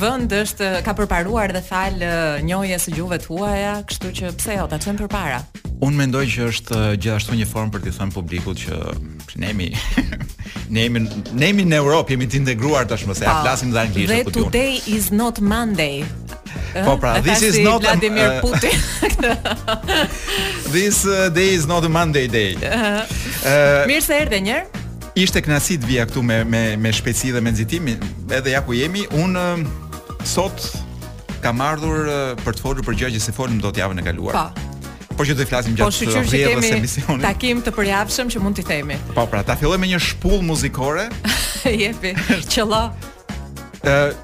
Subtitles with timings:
[0.00, 2.08] vend është ka përparuar dhe fal
[2.46, 5.42] njëjë së gjuhëve tuaja, kështu që pse jo ta çojmë përpara.
[5.84, 8.62] Un mendoj që është gjithashtu një formë për t'i thënë publikut
[9.28, 9.66] që ne jemi
[10.72, 13.82] ne jemi ne jemi në Europë, jemi të integruar tashmë se ja po, flasim dhe
[13.82, 14.46] anglisht apo jo.
[14.48, 16.00] Today is not Monday.
[16.76, 18.76] Eh, po pra, this is not Vladimir Putin.
[20.70, 22.52] This uh, day is not a Monday day.
[22.56, 22.68] Ëh.
[22.68, 23.48] Eh.
[23.80, 24.58] Eh, Mirë se erdhe një
[25.16, 27.86] Ishte kënaqësi të vija këtu me me me shpejtësi dhe me nxitim,
[28.36, 29.06] edhe ja ku jemi.
[29.16, 29.32] Un
[30.28, 30.60] sot
[31.40, 32.10] kam ardhur
[32.44, 34.36] për të folur për gjë që se folëm dot javën e kaluar.
[34.36, 34.66] Po.
[35.16, 37.24] Po që do të flasim po, gjatë po, rrjedhës së misionit.
[37.24, 38.98] Takim të përjashtëm që mund t'i themi.
[39.16, 41.06] Po, pra, ta fillojmë me një shpull muzikore.
[41.80, 42.12] Jepi.
[42.52, 42.90] Qëllo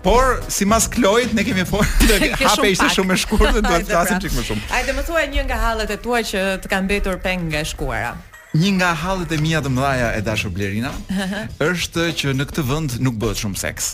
[0.02, 2.18] por si mas Kloit ne kemi fortë
[2.50, 4.22] hape ishte shumë e shkurtë do të flasim pra.
[4.24, 4.66] çik më shumë.
[4.72, 8.12] Hajde më thuaj një nga hallet e tua që të kanë mbetur peng nga shkuara.
[8.56, 10.90] Një nga hallet e mia të mëdha e dashur Blerina
[11.70, 13.92] është që në këtë vend nuk bëhet shumë seks.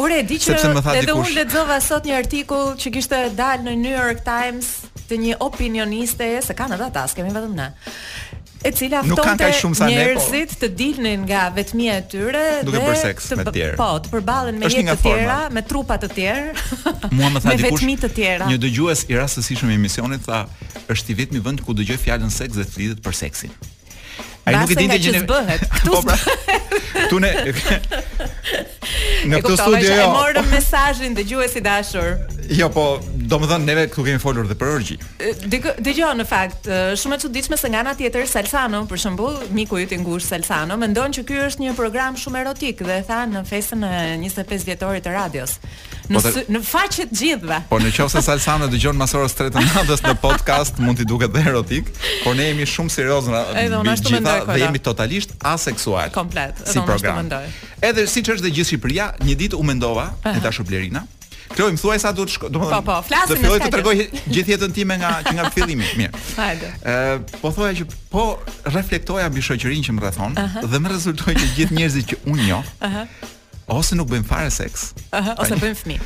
[0.00, 4.22] Ore, di që edhe unë lexova sot një artikull që kishte dalë në New York
[4.26, 4.72] Times
[5.08, 7.68] të një opinioniste, se kanë edhe ata, kemi vetëm ne
[8.64, 9.86] e cila ftonte po.
[9.86, 10.66] njerëzit po.
[10.66, 13.76] të dilnin nga vetmia e tyre dhe të tjerë.
[13.78, 15.54] po të përballen me jetë të tjera, forma.
[15.54, 16.46] me trupa të tjerë.
[17.16, 17.62] Muam më tha dikush.
[17.62, 18.48] Me vetmi të tjera.
[18.50, 20.40] Një dëgjues i rastësishëm i emisionit tha,
[20.92, 23.54] "Është i vetmi vend ku dëgjoj fjalën seks dhe flitet për seksin."
[24.48, 25.62] Ai nuk e dinte që ç's bëhet.
[25.82, 26.80] Ktu.
[27.06, 27.32] Ktu ne.
[27.38, 28.02] Po, pra,
[29.28, 30.06] ne këtu studio e jo.
[30.14, 32.14] morëm mesazhin dëgjues i dashur.
[32.48, 32.84] Jo, po,
[33.28, 34.96] domethënë neve këtu kemi folur dhe për orgji.
[35.52, 36.68] Dëgjoj në fakt,
[37.02, 40.78] shumë e çuditshme se nga ana tjetër Salsano, për shembull, miku i tij ngush Salsano,
[40.80, 43.94] mendon që ky është një program shumë erotik dhe tha në festën e
[44.24, 45.58] 25 vjetorit të radios.
[46.08, 47.56] Në po të, në faqet të gjithëve.
[47.68, 51.42] Po nëse Salsano dëgjon mas orës 3 të natës në podcast, mund t'i duket dhe
[51.50, 51.92] erotik,
[52.24, 53.42] por ne jemi shumë serioz në.
[53.66, 56.10] Edhe unë ashtu mendoj dhe jemi totalisht aseksual.
[56.14, 57.44] Komplet, si është Të
[57.88, 60.36] Edhe siç është dhe gjithë Shqipëria, një ditë u mendova, eh.
[60.38, 61.06] e dashur Blerina,
[61.48, 62.82] Kloj, më thuaj sa duhet shko, domethënë.
[62.84, 63.30] Po, po, flasim.
[63.38, 63.94] Do filloj të tregoj
[64.34, 66.20] gjithë jetën time nga që nga fillimi, mirë.
[66.36, 66.68] Hajde.
[66.84, 68.26] Ë, po thoja që po
[68.68, 70.68] reflektoja mbi shoqërinë që më rrethon uh -huh.
[70.68, 73.32] dhe më rezultoi që gjithë njerëzit që unë njoh, uh -huh.
[73.80, 75.40] ose nuk bëjmë fare seks, uh -huh.
[75.40, 76.00] ose bëjmë fëmijë.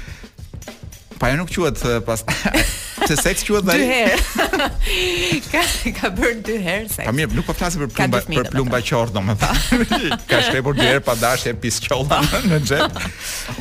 [1.22, 2.19] Pa ajo nuk quhet eh, pas
[3.09, 4.62] se seks quhet dhe dy herë.
[5.53, 5.60] ka
[6.00, 7.05] ka bërë dy herë seks.
[7.06, 8.87] Pa mirë, nuk po flasim për plumba dëfmine, për plumba po.
[8.88, 9.60] qort, domethënë.
[10.33, 12.19] ka shkëpur dy herë pa dashje e pis qolla
[12.50, 12.99] në xhep.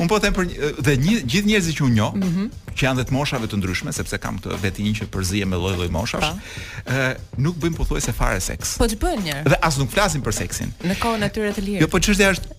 [0.02, 0.50] Un po them për
[0.88, 2.66] dhe një gjithë njerëzit që unë njoh, mm -hmm.
[2.72, 5.90] që janë dhe të moshave të ndryshme, sepse kam të vetin që përzihem me lloj-lloj
[5.98, 6.84] moshash, ë po.
[6.98, 8.74] eh, nuk bëjmë pothuajse fare seks.
[8.82, 9.46] Po ç'bën njerë?
[9.54, 10.74] Dhe as nuk flasim për seksin.
[10.82, 11.80] Në kohën e tyre të lirë.
[11.86, 12.50] Jo, po çështja është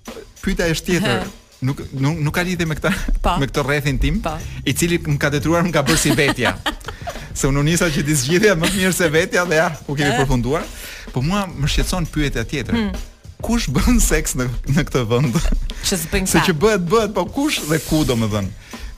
[0.48, 1.22] pyetja është tjetër
[1.64, 2.92] nuk nuk nuk ka lidhje me këtë
[3.40, 4.36] me këtë rrethin tim, pa.
[4.68, 6.58] i cili më ka detyruar më ka bërë si vetja.
[7.40, 10.20] se unë nisa që t'i zgjidhja më mirë se vetja dhe ja, u kemi eh.
[10.20, 10.68] përfunduar.
[11.16, 12.76] Po mua më shqetëson pyetja tjetër.
[12.76, 13.00] Hmm.
[13.44, 15.36] Kush bën seks në në këtë vend?
[15.84, 16.30] Që s'bën.
[16.32, 18.48] Se që bëhet bëhet, po kush dhe ku domethën?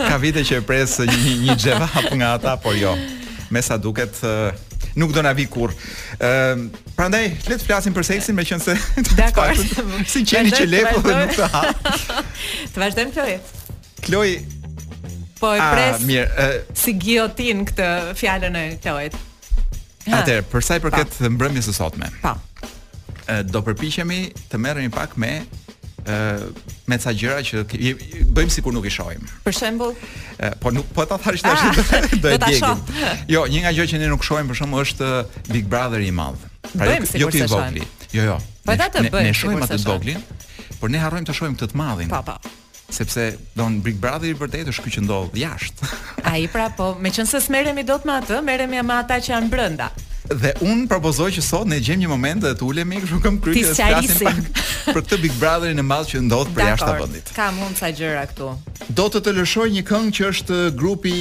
[0.00, 2.94] ka vite që e pres një një xhevap nga ata, por jo.
[3.50, 4.14] Mesa duket
[4.94, 5.70] nuk do na vi kur.
[5.70, 8.74] Ëm, ehm, uh, prandaj le të flasim për seksin meqense.
[9.18, 9.52] Dakor.
[10.12, 11.62] si qeni që lepo dhe nuk të ha.
[12.72, 13.38] të vazhdojmë Kloj.
[14.08, 14.28] Kloj.
[15.40, 15.98] Po e ah, pres.
[16.02, 19.16] A, mirë, uh, si giotin këtë fjalën e Klojt.
[20.04, 22.10] Atëherë, për sa i përket mbrëmjes së sotme.
[22.22, 22.34] Pa.
[23.50, 24.18] do përpiqemi
[24.52, 25.30] të merremi pak me
[26.86, 27.64] me ca gjëra që
[28.28, 29.24] bëjmë sikur nuk i shohim.
[29.44, 29.94] Për shembull,
[30.60, 32.82] po nuk po ta thash tash ah, do të djegim.
[33.32, 35.10] Jo, një nga gjërat që ne nuk shohim për shembull është
[35.50, 36.42] Big Brother i madh.
[36.74, 37.80] Pra jo bëjmë jo ti vogël.
[38.14, 38.38] Jo, jo.
[38.66, 39.30] Po ata të bëjnë.
[39.30, 40.20] Ne shohim atë doglin,
[40.82, 42.12] por ne harrojmë të shohim këtë të madhin.
[42.12, 42.60] Po, po.
[42.94, 45.92] Sepse don Big Brother i vërtetë është ky që ndodh jashtë.
[46.32, 49.88] Ai pra po, meqense s'merremi dot me atë, merremi me ata që janë brenda.
[50.32, 53.64] Dhe un propozoj që sot ne gjejmë një moment dhe të ulemi kështu këm kryqë
[53.66, 54.38] të flasim pak
[54.86, 57.32] për këtë Big Brotherin e madh që ndodh për jashtë vendit.
[57.36, 58.48] Ka mund sa gjëra këtu.
[58.96, 61.12] Do të të lëshoj një këngë që është uh, grupi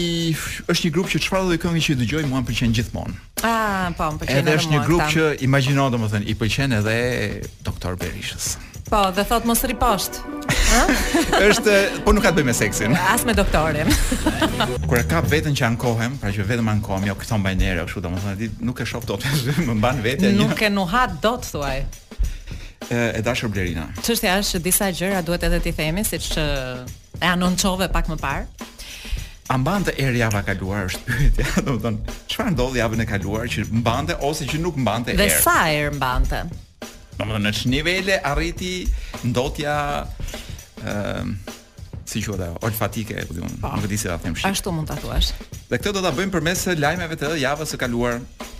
[0.71, 3.19] është një grup që çfarë lloj këngë që dëgjoj mua pëlqen gjithmonë.
[3.43, 4.37] Ah, po, më pëlqen edhe.
[4.47, 6.97] Edhe është një grup që imagjino domethënë i pëlqen edhe
[7.67, 8.53] Doktor Berishës.
[8.93, 9.73] Po, dhe thot mos ri
[11.47, 11.73] Është,
[12.05, 12.91] po nuk ka të bëj me seksin.
[13.09, 13.89] As me doktorin.
[14.87, 18.37] Kur e kap veten që ankohem, pra që vetëm ankohem, jo këto mbajnë nerë, domethënë
[18.37, 19.25] ti nuk e shoh dot,
[19.67, 20.29] më mban vete.
[20.37, 21.79] Nuk e nuhat dot thuaj.
[22.89, 23.87] E, e dashur Blerina.
[24.05, 26.43] Çështja është disa gjëra duhet edhe ti themi, siç që
[27.21, 28.45] e anoncove pak më parë.
[29.53, 34.19] A mbante erë java kaluar është pyetja, domethënë, çfarë ndodhi javën e kaluar që mbante
[34.29, 35.25] ose që nuk mbante erë?
[35.25, 36.43] Dhe sa erë mbante?
[37.19, 38.71] Në më dhe në që nivele arriti
[39.27, 39.73] ndotja
[40.03, 41.57] uh,
[42.09, 44.49] si që dhe olfatike, e po këtë nuk e di se da them shqip.
[44.49, 45.29] Ashtu mund të thuash.
[45.69, 48.17] Dhe këtë do të bëjmë përmes lajmeve të javës së kaluar,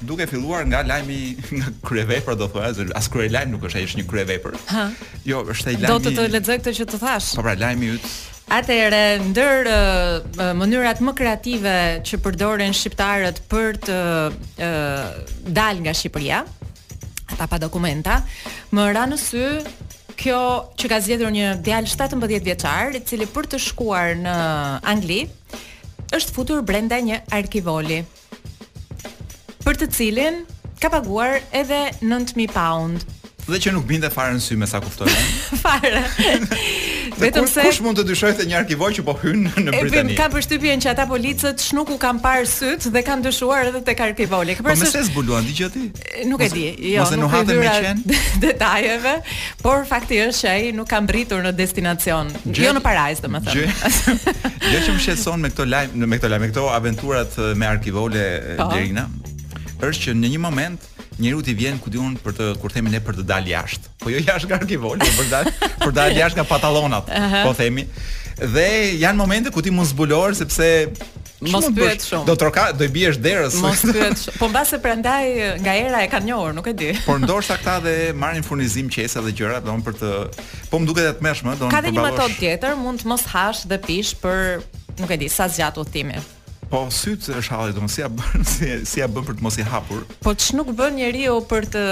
[0.08, 1.18] duke filluar nga lajmi
[1.60, 4.58] nga kryevepra do thua, as kurë lajmi nuk është është një kryevepër.
[4.72, 4.86] Hë.
[5.32, 5.90] Jo, është ai lajmi.
[5.90, 7.34] Do të të lexoj këtë që të thash.
[7.40, 8.08] Po pra lajmi yt.
[8.54, 9.70] Atëherë ndër
[10.60, 16.42] mënyrat më kreative që përdoren shqiptarët për të uh, dalë nga Shqipëria,
[17.38, 18.22] ta pa dokumenta,
[18.74, 19.46] më ra në sy
[20.18, 20.40] kjo
[20.78, 24.34] që ka zgjedhur një djalë 17 vjeçar, i cili për të shkuar në
[24.94, 25.22] Angli
[26.14, 28.04] është futur brenda një arkivoli
[29.64, 30.44] për të cilin
[30.84, 33.06] ka paguar edhe 9000 pound.
[33.48, 35.10] Dhe që nuk binte fare në sy me sa kuptoj.
[35.64, 36.00] fare.
[37.18, 40.14] vetëm kush, se kush mund të dyshojë se një arkivoj që po hyn në Britani.
[40.14, 43.82] Edhe kam përshtypjen që ata policët nuk u kanë parë syt dhe kanë dyshuar edhe
[43.88, 44.56] tek arkivoli.
[44.60, 45.86] Po më se zbuluan diçka ti?
[46.30, 46.66] Nuk e di.
[46.94, 47.04] Jo.
[47.04, 48.04] Mos e nuhatën me qen
[48.48, 49.16] detajeve,
[49.64, 52.32] por fakti është që ai nuk ka mbritur në destinacion.
[52.66, 53.60] jo në parajs, domethënë.
[54.74, 58.24] Jo që më shqetëson me këto lajm, me këto lajm, me këto aventurat me arkivole
[58.74, 59.86] Derina po.
[59.90, 60.90] është që në një moment
[61.20, 63.92] njeriu ti vjen ku diun për të kur themi ne për të dalë jashtë.
[64.04, 67.10] Po jo jashtë nga por jo, për dalë për dalë jashtë nga patallonat,
[67.44, 67.86] po themi.
[68.38, 70.70] Dhe janë momente ku ti mund zbulor sepse
[71.44, 72.24] Mos pyet shumë.
[72.24, 73.58] Do troka, do i biesh derës.
[73.60, 74.36] Mos pyet shumë.
[74.40, 75.26] Po mbase prandaj
[75.60, 76.88] nga era e kanë njohur, nuk e di.
[77.04, 80.12] Por ndoshta këta dhe marrin furnizim qesa dhe gjëra, domon për të
[80.72, 81.76] Po më duket e tmeshme, domon për balosh.
[81.76, 84.64] Ka dhe një metodë tjetër, mund të mos hash dhe pish për
[85.02, 86.22] nuk e di, sa zgjat udhimi.
[86.74, 89.66] Po syt është halli domosia si ja bën si si bën për të mos i
[89.68, 90.08] hapur.
[90.26, 91.84] Po ç'nuk bën njeriu për të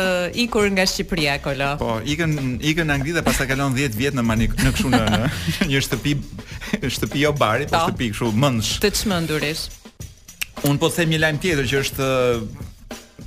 [0.42, 1.68] ikur nga Shqipëria kolo.
[1.78, 2.34] Po ikën
[2.66, 5.04] ikën në Angli dhe pastaj kalon 10 vjet në manik në kështu në
[5.70, 6.16] një shtëpi
[6.96, 7.84] shtëpi jo bari, po, po.
[7.92, 8.74] shtëpi kështu mendsh.
[8.82, 9.68] Të çmendurish.
[10.66, 12.10] Un po them një lajm tjetër që është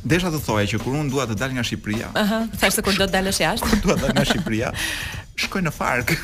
[0.03, 2.11] desha të thoja që kur unë dua të dal nga Shqipëria.
[2.21, 3.69] Aha, thashë kur do të dalësh jashtë?
[3.71, 4.73] Kur dua të dal nga Shqipëria,
[5.47, 6.15] shkoj në Farg.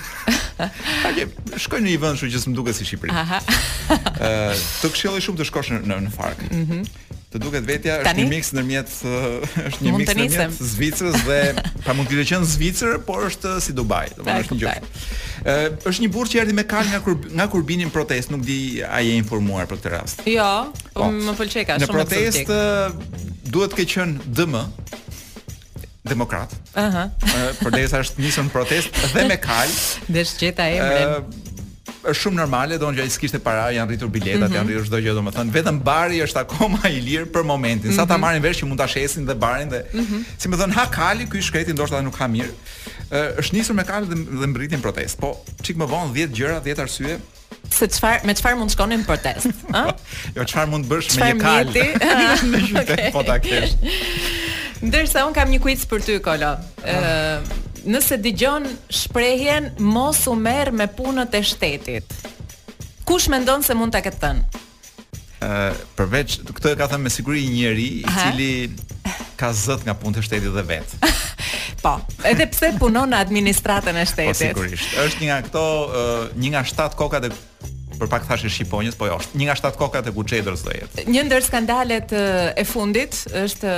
[1.11, 1.28] Okej,
[1.67, 3.14] shkoj në një vend që s'm duket si Shqipëri.
[3.14, 3.40] Aha.
[4.26, 6.44] Ëh, të këshilloj shumë të shkosh në në Farg.
[6.50, 6.82] Mhm.
[6.82, 8.22] Mm të duket vetja është Tani?
[8.25, 8.88] një miks ndërmjet
[9.69, 11.37] është një miks ndërmjet Zvicrës dhe
[11.84, 15.53] pa mund të qenë Zvicër, por është si Dubai, domethënë pra, është një gjë.
[15.53, 18.82] Ëh, është një burrë që erdhi me kal nga kur, nga kurbinin protest, nuk di
[18.82, 20.27] a je informuar për këtë rast.
[20.27, 20.48] Jo,
[20.91, 21.86] po, më pëlqej ka shumë.
[21.86, 23.06] Në protest
[23.52, 24.56] duhet ke qenë DM
[26.08, 26.52] demokrat.
[26.74, 27.06] Aha.
[27.62, 28.00] Por -huh.
[28.00, 29.69] është nisën protest dhe me kal.
[30.14, 31.38] Dhe shqeta emrin.
[32.00, 34.56] Është shumë normale, do që ai s'kishte para, janë rritur biletat, mm -hmm.
[34.56, 37.90] janë rritur çdo gjë, domethënë vetëm bari është akoma i lirë për momentin.
[37.90, 37.96] Mm -hmm.
[37.96, 38.20] Sa ta mhm.
[38.20, 40.20] marrin vesh që mund ta shesin dhe barin dhe mm -hmm.
[40.40, 42.52] si më thon ha kali, ky shkreti ndoshta nuk ka mirë.
[43.16, 45.14] Ëh, është nisur me kal dhe, dhe mbritin protest.
[45.22, 45.28] Po
[45.64, 47.12] çik më vonë 10 gjëra, 10 arsye,
[47.69, 49.82] se çfar me çfarë jo, mund të shkonin në protest, ë?
[50.36, 51.74] jo çfarë mund bësh me një kal.
[51.74, 52.62] Me
[52.96, 53.74] një po ta kesh.
[54.81, 56.55] Ndërsa un kam një quiz për ty Kolo.
[56.56, 57.52] Ë, uh, ah.
[57.84, 58.67] nëse dëgjon
[59.02, 62.19] shprehjen mos u merr me punët e shtetit.
[63.08, 64.48] Kush mendon se mund ta ketë thënë?
[65.40, 68.50] Uh, përveç këtë e ka thënë me siguri një njerëz i cili
[69.40, 71.00] ka zot nga punët e shtetit dhe vet.
[71.82, 71.96] Po.
[72.29, 74.32] Edhe pse punon në administratën e po, shtetit.
[74.32, 74.96] Po sigurisht.
[75.05, 75.67] Është një nga ato
[76.44, 77.31] një nga shtat kokat e
[78.00, 81.06] për pak thashë shqiponjës, po jo, është një nga shtatë kokat e gucci do jetë.
[81.10, 83.74] Një ndër skandalet e fundit është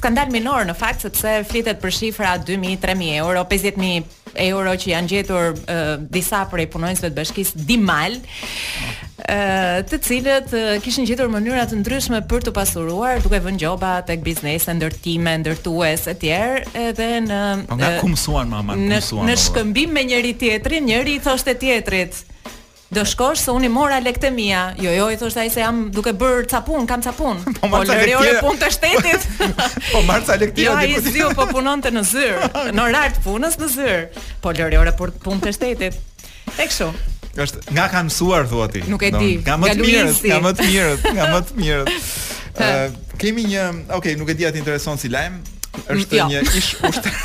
[0.00, 5.54] skandal minor në fakt sepse flitet për shifra 2000-3000 euro, 50000 euro që janë gjetur
[5.54, 11.68] uh, disa për e punojnësve të bashkisë Dimal, uh, të cilët uh, kishën gjetur mënyrat
[11.74, 17.10] të ndryshme për të pasuruar, duke vënë gjoba të këtë ndërtime, ndërtues, e tjerë, edhe
[17.28, 17.40] në...
[17.68, 19.28] Po nga kumësuan, mama, kumësuan.
[19.28, 22.22] Në shkëmbim me njëri tjetrin, njëri i thoshte tjetrit,
[22.92, 24.64] do shkosh se unë mora lekët mia.
[24.80, 27.40] Jo, jo, i thosht ai se jam duke bër capun, kam capun.
[27.60, 29.28] Po marca Po punë të shtetit.
[29.94, 30.60] po marca lekët.
[30.66, 34.26] Jo, ai zio po punonte në zyrë, në orar të punës në zyrë.
[34.44, 36.02] Po lekë ore punë të shtetit.
[36.58, 36.90] Tek kështu.
[37.42, 38.82] Është nga ka mësuar thua ti.
[38.92, 39.30] Nuk e di.
[39.40, 43.62] nga më të mirët, nga më të mirët, nga më të Ë, kemi një,
[43.96, 45.38] ok, nuk e di atë intereson si lajm
[45.96, 46.26] është jo.
[46.28, 47.18] një ish ushtar.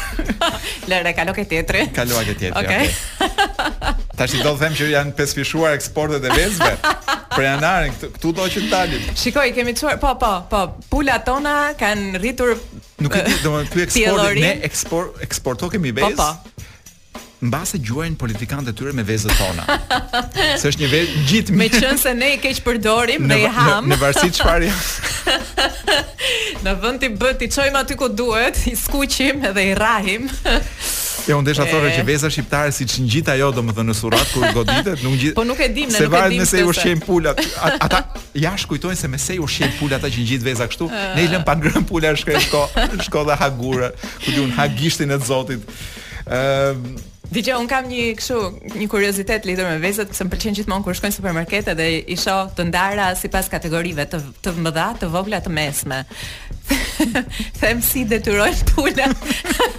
[0.88, 1.90] Lëre, kalo ke tjetri.
[1.92, 2.56] Kalo ke tjetri.
[2.56, 3.00] Okej.
[3.28, 4.06] Okay.
[4.18, 6.94] Tash do të them që janë pesfishuar eksportet e vezëve.
[7.36, 9.04] Për janarin këtu, këtu do që të dalim.
[9.24, 12.56] Shikoj, kemi çuar, po po, po, pulat tona kanë rritur.
[13.06, 16.16] Nuk e di, domethënë, ti eksportet, ne eksport, eksporto kemi vezë.
[16.18, 16.57] Po po,
[17.42, 19.78] mbas e gjuajn politikanët e tyre me vezët tona.
[20.58, 23.90] Se është një vezë gjithë me qënë se ne i keq përdorim i ham.
[23.92, 25.38] Në varsi çfarë jam.
[26.66, 30.26] Në vënd të bëti çojm aty ku duhet, i skuqim edhe i rrahim.
[30.48, 30.56] E
[31.30, 33.86] jo, unë desha thore që vezë shqiptare si që në gjitha jo do më dhe
[33.90, 36.38] në surat kur goditet nuk gjitha, Po nuk e dim nuk e dim Se vajtë
[36.40, 37.42] me se i u shqenë pullat
[37.84, 38.00] Ata
[38.40, 40.70] jash kujtojnë se me se i u shqenë pullat ata që në veza vezë a
[40.72, 42.64] kështu Ne i lëmë pa ngrën pullat shko,
[43.10, 43.92] shko dhe hagurë
[44.24, 45.76] Kujtu hagishtin e të zotit
[46.32, 46.88] ehm,
[47.30, 48.38] Dije un kam një kështu
[48.80, 52.16] një kuriozitet lidhur me vezët, se më pëlqen gjithmonë kur shkoj në supermarkete dhe i
[52.20, 55.98] shoh të ndara sipas kategorive të të mëdha, të vogla, të mesme.
[57.60, 59.10] Them si detyrojnë pula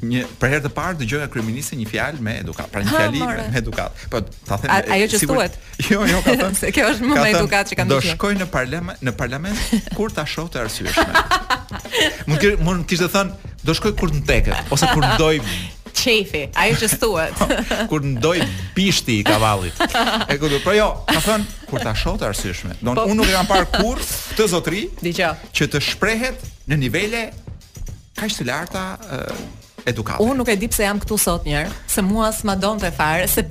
[0.05, 3.45] një për herë të parë dëgjoja kryeministin një fjalë me edukat, pra një fjali me
[3.61, 4.01] edukat.
[4.11, 5.55] Po ta them ajo që thuhet.
[5.85, 7.93] Jo, jo, ka thënë se kjo është më me edukat që kanë thënë.
[7.93, 11.23] Do shkoj në parlament, në parlament kur ta shoh të arsyeshme.
[12.29, 15.35] mund të mund të thënë do shkoj kur të ndeket ose kur ndoj
[15.95, 17.43] Qefi, ajo që thuhet.
[17.89, 18.41] Kur ndoi
[18.75, 19.77] bishti i kavallit.
[20.29, 22.75] E kujtoj, po jo, ka thën kur ta shoh të arsyeshme.
[22.83, 23.07] Don po.
[23.09, 25.31] unë nuk e kam parë kurrë të zotri, Dgjoj.
[25.55, 27.23] që të shprehet në nivele
[28.19, 28.85] kaq të larta
[29.85, 30.23] Edukate.
[30.25, 33.43] Unë nuk e di pse jam këtu sot njëherë, se mua s'ma donte fare, se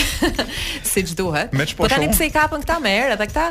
[0.95, 1.55] siç duhet.
[1.79, 3.47] Po tani pse i kapën këta më herë edhe këta?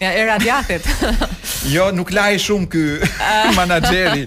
[0.00, 0.86] Ja era djathit.
[1.68, 2.82] Jo, nuk laj shumë ky
[3.58, 4.22] menaxheri.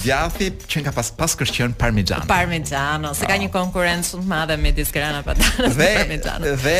[0.00, 2.24] Djathi që nga pas pas kërcën parmigiano.
[2.30, 3.40] Parmigiano, se ka ah.
[3.42, 5.68] një konkurrencë shumë të madhe me Diskrana Padana.
[5.76, 6.74] Dhe dhe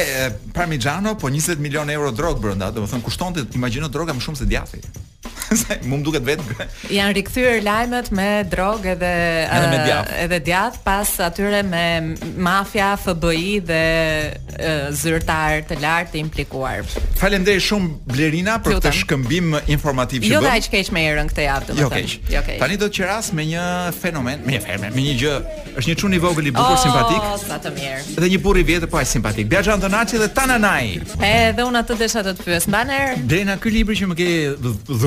[0.57, 4.81] parmigiano po 20 milionë euro drog brenda, domethënë kushtonte imagjino droga më shumë se djathi.
[5.85, 6.65] Mu më duket vetë
[6.97, 9.81] Janë rikëthyër lajmet me drogë edhe
[10.25, 11.83] edhe djath Pas atyre me
[12.43, 13.83] mafia, FBI dhe
[14.97, 16.87] zyrtar të lartë të implikuar
[17.45, 18.81] dhe shumë Blerina për Kjutan.
[18.81, 21.77] këtë shkëmbim informativ që jo bëm Jo da i keq me erën këtë javë të
[21.77, 22.15] më jo keq.
[22.33, 23.67] Jo keq Tani do të qëras me një
[24.01, 25.35] fenomen Me një fenomen, me një gjë
[25.77, 28.41] është një qunë i vogël i bukur oh, simpatik O, sa të mirë Dhe një
[28.45, 32.01] burë i vjetë po ajë simpatik Bja Gjanto dhe Tananaj E, dhe unë atë të
[32.03, 34.33] desha të të pyës që më ke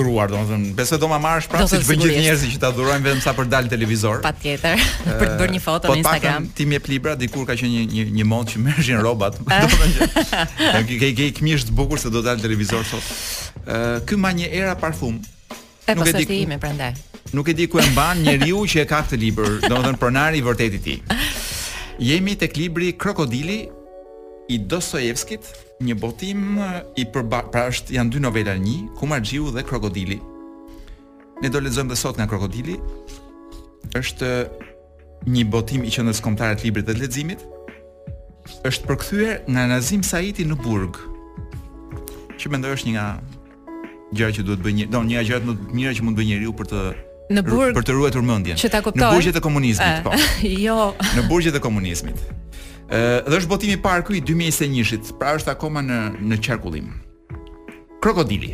[0.06, 3.22] dhuruar, domethënë, besoj doma marrësh prapë si të bëj gjithë njerëzit që ta dhurojnë vetëm
[3.26, 4.22] sa për dal televizor.
[4.26, 6.50] Patjetër, për të bërë një foto po në Instagram.
[6.50, 9.40] Po pastaj ti mjep libra, dikur ka qenë një një një mod që merreshin rrobat,
[9.66, 10.72] domethënë që.
[10.76, 13.12] Ne kemi mish të bukur se do të dal televizor sot.
[13.66, 13.78] Ë,
[14.10, 15.18] ky ma një era parfum.
[15.96, 17.02] Nuk e di ti më prandaj.
[17.36, 20.46] Nuk e di ku e mban njeriu që e ka këtë libër, domethënë pronari i
[20.46, 21.16] vërtetë i tij.
[22.08, 23.60] Jemi tek libri Krokodili
[24.50, 25.48] i Dostojevskit,
[25.82, 26.60] një botim
[27.02, 28.94] i përba, pra është janë dy novela një,
[29.26, 30.20] Gjiu dhe Krokodili.
[31.42, 32.78] Ne do lexojmë dhe sot nga Krokodili.
[33.96, 34.30] Është
[35.26, 37.44] një botim i qendrës kombëtare të librit dhe të leximit.
[38.66, 41.00] Është përkthyer nga Nazim Saiti në Burg.
[42.40, 43.08] Që mendoj është një nga
[44.14, 46.68] gjëra që duhet bëjë, do një gjëra më të mira që mund bëj njeriu për
[46.72, 46.82] të
[47.34, 48.60] në burg, për të ruajtur mendjen.
[48.62, 50.14] Në burgjet e komunizmit, e, po.
[50.66, 50.80] Jo.
[51.18, 52.20] Në burgjet e komunizmit.
[52.86, 55.98] Ëh, dhe është botimi i parë kry 2021-shit, pra është akoma në
[56.30, 56.92] në qarkullim.
[58.04, 58.52] Krokodili.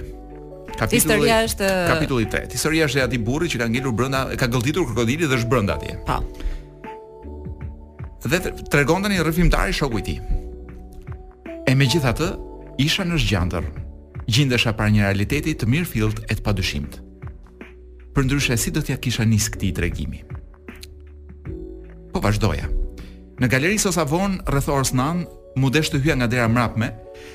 [0.91, 4.87] Historia është Kapitulli 8, Historia është e atij burrit që ka ngelur brenda, ka gëlltitur
[4.87, 5.97] krokodili dhe është brenda atij.
[6.07, 6.21] Po.
[8.23, 8.39] Dhe
[8.71, 10.21] tregon tani rrëfimtari shoku i tij.
[11.67, 12.31] E megjithatë,
[12.81, 13.67] isha në zgjandër.
[14.31, 17.01] Gjindesha para një realiteti të mirëfillt e të padyshimt.
[18.15, 20.23] Përndryshe si do t'ja kisha nis këtij tregimi.
[22.13, 22.71] Po vazhdoja.
[23.41, 26.91] Në galeri sa sa vonë, rrethorës në të hyja nga dera mrapme,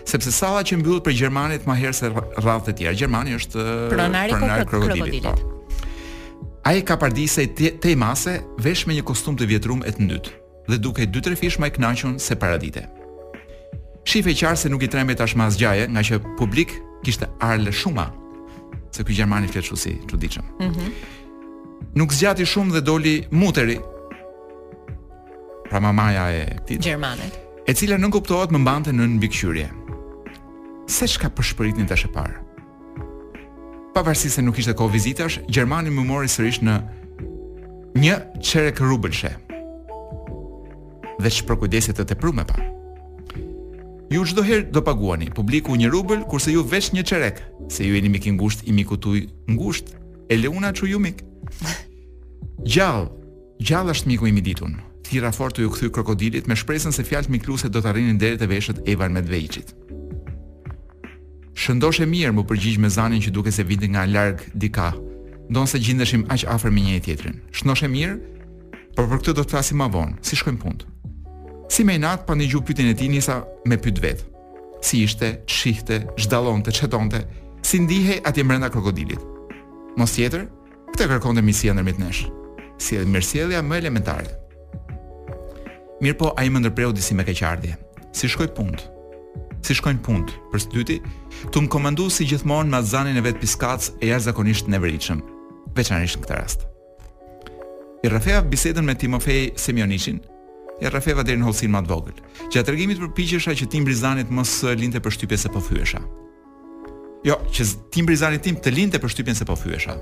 [0.06, 2.92] sepse sala që mbyllët për Gjermanit ma herë se rradhë e tjera.
[3.00, 5.24] Gjermani është eh, pronari për po krokodilit.
[5.24, 5.24] krokodilit.
[5.24, 6.46] Po.
[6.70, 10.32] Aje ka pardi i te, mase, vesh me një kostum të vjetrum e të nëtë,
[10.70, 12.86] dhe duke i dy të refish ma i se paradite.
[14.06, 16.70] Shifë qartë qarë se nuk i treme tashma zgjaje, nga që publik
[17.02, 18.12] kishtë arle shuma,
[18.94, 20.44] se kuj Gjermani fjetë si të diqëm.
[20.62, 20.96] Mm
[21.96, 23.74] Nuk zgjati shumë dhe doli muteri
[25.66, 27.22] pra mamaja e këtij gjermane,
[27.66, 29.66] e cila nuk kuptohet më mbante në mbikëqyrje.
[30.88, 32.36] Se çka përshpëritni tash e parë?
[33.96, 36.74] Pavarësisht se nuk ishte kohë vizitash, Gjermani më mori sërish në
[37.98, 39.32] një çerek rubelshe.
[41.22, 42.60] Dhe shpërkujdesje të teprume pa.
[44.12, 47.96] Ju çdo herë do paguani publiku një rubël kurse ju veç një çerek, se ju
[47.96, 49.94] jeni mik i ngushtë, i mikut tuaj ngushtë,
[50.30, 51.24] e leuna çu ju mik.
[52.68, 53.08] Gjall,
[53.66, 54.76] gjall është miku i miditun
[55.08, 58.38] tira gjitha fortu ju kthy krokodilit me shpresën se fjalët mikluese do të arrinin deri
[58.38, 59.74] te veshët e Ivan Medveçit.
[61.56, 64.90] Shëndosh mirë, më përgjigj me zanin që duke se vinte nga larg dika,
[65.50, 67.36] ndonse gjindeshim aq afër me njëri tjetrin.
[67.56, 68.16] Shëndosh mirë,
[68.96, 70.86] por për këtë do të flasim më vonë, si shkojmë punë.
[71.72, 74.20] Si me nat pa ndëgju pyetjen e tij nisa me pyet vet.
[74.84, 77.22] Si ishte, çihte, zhdallonte, çetonte,
[77.62, 79.22] si ndihej atje brenda krokodilit.
[79.96, 80.46] Mos tjetër,
[80.92, 82.22] këtë kërkonte misia ndërmjet nesh.
[82.78, 84.42] Si edhe mirësjellja më elementare.
[86.02, 87.72] Mirë po, a i më ndërpreu disi me keqardje.
[88.12, 88.82] Si shkoj punt?
[89.64, 90.28] Si shkojnë punt?
[90.52, 90.96] Për së dyti,
[91.48, 95.22] të më komandu si gjithmonë ma zanin e vetë piskac e jash zakonisht në vëriqëm.
[95.76, 96.66] Veçanisht në këtë rast.
[98.04, 100.20] I rrafeva bisedën me Timofej Semionishin,
[100.84, 102.20] i rrafeva dherën holsin ma të vogël,
[102.52, 106.04] që atë rëgjimit për piqesha që tim brizanit mos linte për shtypje se po fyesha.
[107.24, 109.96] Jo, që tim brizanit tim të linte për shtypje se po fyesha,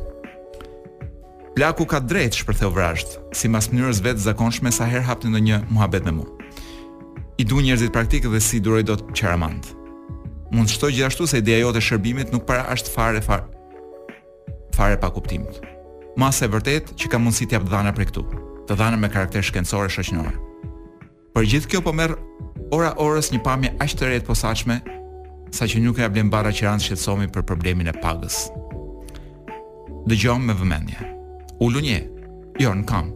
[1.54, 5.58] Plaku ka drejt shpërtheu vrasht, si mas mënyrës vetë zakonshme sa her hapë në një
[5.70, 6.24] muhabet me mu.
[7.38, 9.70] I du njerëzit praktikë dhe si duroj do të qaramantë.
[10.50, 13.46] Mund shtoj gjithashtu se ideja jote shërbimit nuk para ashtë fare fare
[14.74, 15.60] fare pa kuptimit.
[16.18, 18.24] Mas e vërtet që ka mundësi t'jap dhana për këtu,
[18.66, 20.34] të dhana me karakter shkencore shoqënor.
[21.38, 22.18] Për gjithë kjo po merr
[22.74, 24.76] ora orës një pamje aq të posaqme, posaçme,
[25.54, 28.48] saqë nuk e ja bara barra që ranë shqetësomi për problemin e pagës.
[30.10, 31.13] Dëgjom me vëmendje
[31.62, 31.98] ulu një.
[32.62, 33.10] Jo, në kam.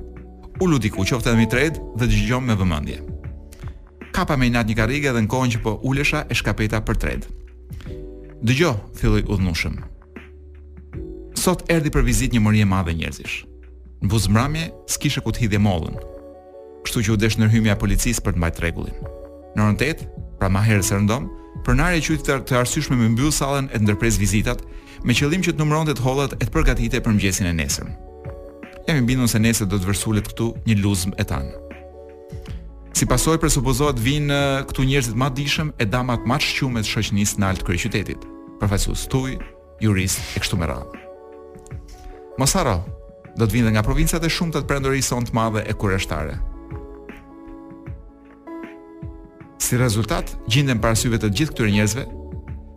[0.62, 3.01] Ulu diku, qofte dhe mi tret dhe dëgjom me vëmendje.
[4.14, 7.29] Kapa me nat një karige dhe në kohën që po ulesha e shkapeta për tret.
[8.38, 9.77] Dëgjoj, filloi dhënushëm
[11.38, 13.44] Sot erdhi për vizitë një mori e madhe njerëzish.
[14.03, 15.94] Në buzëmbrëmje s'kishe ku të hidhje mollën.
[16.85, 18.98] Kështu që u desh ndërhymja policisë për të mbajtur rregullin.
[19.55, 20.03] Në orën
[20.38, 21.31] pra më herë së rëndom,
[21.66, 24.62] pronari i qytetit të arsyeshme më mbyll sallën e të ndërpres vizitat
[25.05, 26.03] me qëllim që të numëronte të
[26.42, 27.90] e të përgatite për mëngjesin e nesërm
[28.94, 31.48] jam i se nese do të vërsulet këtu një luzm e tan.
[32.96, 37.66] Si pasoj presupozohet vinë këtu njerëzit ma dishëm e damat ma shqumet shoqnis në altë
[37.68, 38.24] kërë qytetit,
[38.61, 39.37] përfaqësu tuj,
[39.85, 41.05] juris e kështu më radhë.
[42.40, 42.79] Mosaro,
[43.38, 46.38] do të vinë nga provincet e shumë të të prendori son të madhe e kureshtare.
[49.62, 52.07] Si rezultat, gjindem parasyve të gjithë këtyre njerëzve,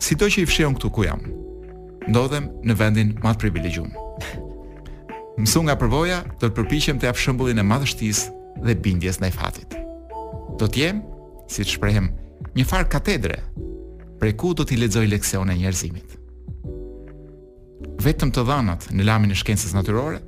[0.03, 1.23] si do që i fshion këtu ku jam,
[2.09, 4.10] ndodhem në vendin ma të privilegjumë.
[5.41, 9.73] Mësu nga përvoja do të përpiqem të jap shembullin e madhështisë dhe bindjes ndaj fatit.
[10.61, 10.99] Do të jem,
[11.49, 12.11] siç shprehem,
[12.53, 13.39] një far katedre,
[14.21, 16.13] prej ku do t'i lexoj leksione njerëzimit.
[18.05, 20.19] Vetëm të dhënat në lamin e shkencës natyrore,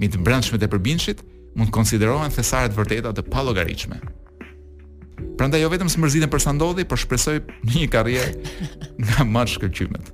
[0.00, 1.20] mi të brendshmet e përbindshit,
[1.52, 4.00] mund të konsiderohen thesare të vërteta të pa llogaritshme.
[5.36, 8.32] Prandaj jo vetëm smërzitën për sa ndodhi, por shpresoj në një karrierë
[9.04, 10.10] nga më shkëlqymet.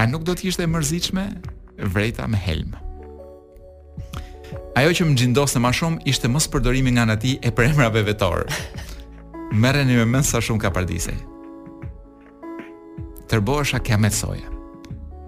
[0.00, 1.26] A nuk do të ishte e mërzitshme
[1.82, 2.76] vrejta me helm.
[4.76, 8.44] Ajo që më në ma shumë ishte mos përdorimi nga ti e për emra bevetorë.
[9.52, 11.16] Mere një me mënsa sa shumë ka pardisej.
[13.30, 14.50] Tërbo është a kja me soja.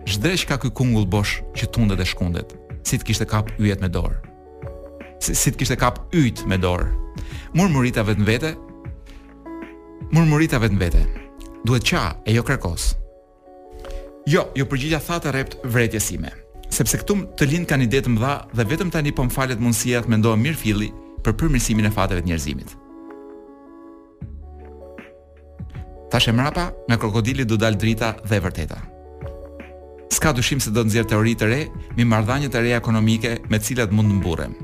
[0.06, 3.88] Zhdresh ka kuj kungull bosh që tundet dhe shkundet, si të kishte kap ujet me
[3.88, 4.18] dorë.
[5.22, 6.90] Si, si të kishte kap ujt me dorë.
[7.54, 8.52] Murmurita vetë në vete,
[10.10, 11.04] murmurita vetë në vete,
[11.66, 12.92] duhet qa e jo kërkos.
[14.26, 16.32] Jo, ju përgjigja tha të rept vretjesime
[16.72, 20.00] sepse këtu të lind kanë ide të mëdha dhe vetëm tani po mfalet falet mundësia
[20.02, 20.88] të mendojmë mirë filli
[21.24, 22.72] për përmirësimin e fateve të njerëzimit.
[26.12, 28.78] Tash e mrapa, me krokodilit do dal drita dhe e vërteta.
[30.12, 31.60] Ska dyshim se do të nxjerr teori të re,
[31.96, 34.54] me marrëdhënie të reja ekonomike me të cilat mund të mburrem.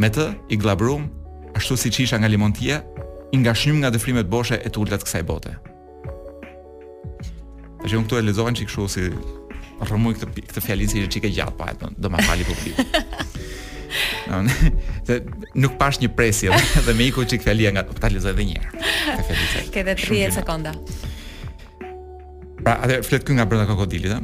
[0.00, 1.06] Me të i glabrum,
[1.56, 2.80] ashtu siç isha nga limontia,
[3.34, 5.52] i ngashnym nga dëfrimet boshe e të të kësaj bote.
[7.82, 9.04] Tash unë këtu e lexova çik kështu si
[9.82, 12.78] rëmuj këtë këtë fjalinë se ishte çike gjatë po, do ma fali publik.
[14.28, 14.70] Donë
[15.08, 15.18] të
[15.62, 18.62] nuk pash një presi edhe dhe me iku çik fjalia nga ta lëzoj edhe një
[18.62, 19.66] herë.
[19.74, 20.74] Ke të 30 sekonda.
[22.64, 24.22] Pra atë flet këngë nga brenda kokodilit ë.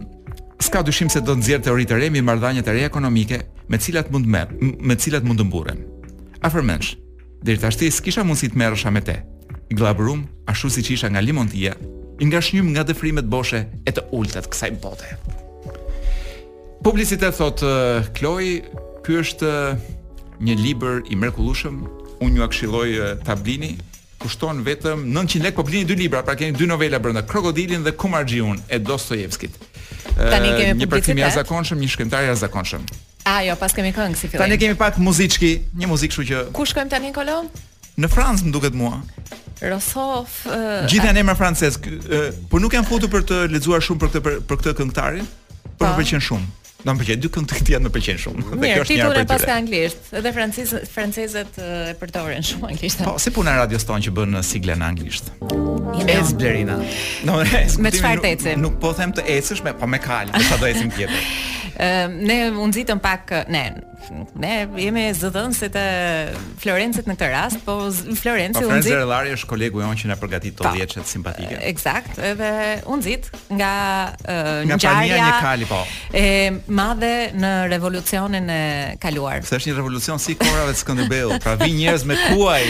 [0.60, 3.88] Ska dyshim se do të nxjerr teori të remi marrëdhënie të re ekonomike me të
[3.88, 5.80] cilat mund me me të cilat mund të mburren.
[6.46, 6.94] Afërmësh,
[7.44, 9.18] deri tash ti s'kisha mundësi të merresha me te.
[9.70, 11.76] I glabrum, ashtu siç isha nga limontia,
[12.20, 15.14] i ngashnym nga dëfrimet boshe e të ultat kësaj bote.
[16.80, 17.68] Publicitet thot uh,
[19.04, 19.48] ky është
[20.40, 21.80] një libër i mrekullueshëm.
[22.24, 23.74] Unë ju akshilloj uh, Tablini,
[24.22, 27.92] kushton vetëm 900 lekë, po blini dy libra, pra keni dy novela brenda Krokodilin dhe
[28.00, 29.56] Kumargjiun e Dostojevskit.
[29.60, 30.14] Tani
[30.48, 30.78] kemi publicitet.
[30.80, 32.86] një përkthim i jashtëzakonshëm, një shkrimtar i jashtëzakonshëm.
[33.28, 34.42] A jo, pas kemi këngë si fillim.
[34.46, 37.42] Tani kemi pak muzikë, një muzikë kështu që Ku shkojmë tani Kolo?
[38.00, 39.02] Në Francë më duket mua.
[39.60, 40.46] Rosof.
[40.48, 44.10] Uh, Gjithë janë emra francez, uh, por nuk jam futur për të lexuar shumë për
[44.12, 45.28] këtë për këtë këngëtarin,
[45.68, 45.90] por po.
[45.92, 46.48] më pëlqen shumë.
[46.80, 48.44] Nuk më pëlqen dy këndë të tjera më pëlqen shumë.
[48.56, 51.68] Mirë, dhe kjo është një pas anglisht, edhe francezët francezët e
[52.00, 53.02] përdoren shumë anglisht.
[53.04, 55.28] Po, si puna Radio stonë që bën sigla në anglisht.
[56.10, 56.78] Es Blerina.
[57.20, 58.64] të me çfarë ecim?
[58.64, 61.26] Nuk po them të ecësh me, po me kal, sa do ecim tjetër.
[61.80, 63.62] Ehm, ne u nxitëm pak ne
[64.40, 64.50] ne
[64.82, 65.82] jemi zëdhënës të
[66.60, 67.76] Florencës në këtë rast, po
[68.18, 68.92] Florenci po, u nxit.
[68.96, 71.58] Florenci është kolegu i on që na përgatit të dhjetë simpatike.
[71.68, 72.48] Eksakt, edhe
[72.90, 73.72] u nxit nga
[74.72, 75.80] ngjarja një kali po.
[76.16, 76.24] E
[76.80, 78.62] madhe në revolucionin e
[79.02, 79.44] kaluar.
[79.48, 82.66] Se është një revolucion si korave të Skënderbeut, pra vi njerëz me kuaj.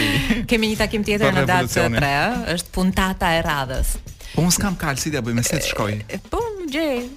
[0.51, 2.13] Kemë një takim tjetër në datë të 3,
[2.57, 3.95] është puntata e radhës.
[4.35, 5.95] Po unë s'kam kalsit, ja bëjmë se të shkoj.
[6.31, 7.07] Po gjej,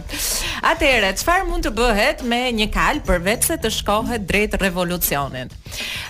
[0.74, 5.54] Atëherë, çfarë mund të bëhet me një kal për vetë të shkohet drejt revolucionit?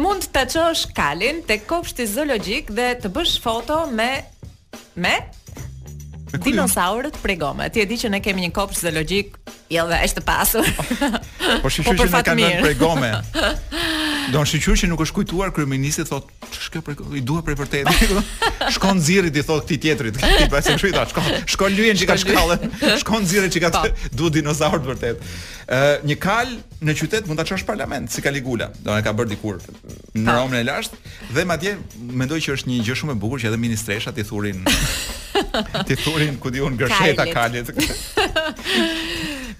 [0.00, 4.08] mund të të qosh kalin të kopshti zoologjik dhe të bësh foto me
[4.96, 5.30] Mais
[6.46, 7.68] Dinosaurët prej gome.
[7.72, 9.34] Ti e di që ne kemi një kopsh zoologjik,
[9.74, 10.70] jo dhe është e pasur.
[11.62, 13.10] Po shiqyshi po, që kanë ngarë prej gome.
[14.32, 17.16] Do të që nuk është kujtuar kryeministi thotë, ç'është kjo prej gome?
[17.18, 17.88] I dua për vërtet.
[18.76, 21.26] Shkon nxirri i thotë këtij tjetrit, ti pa se shuita, shkon.
[21.50, 22.56] Shkon lyen që ka shkallë.
[23.02, 23.90] Shkon nxirri që ka po.
[24.14, 25.26] du dinozaur të vërtet.
[25.66, 26.54] Ë një kal
[26.86, 28.70] në qytet mund ta çosh parlament si Kaligula.
[28.86, 29.96] Do ka bërë dikur në po.
[30.30, 31.02] Romën e lashtë
[31.34, 34.62] dhe madje mendoj që është një gjë shumë e bukur që edhe ministresha ti thurin
[35.88, 37.70] Ti thurin ku diun gërsheta kalit.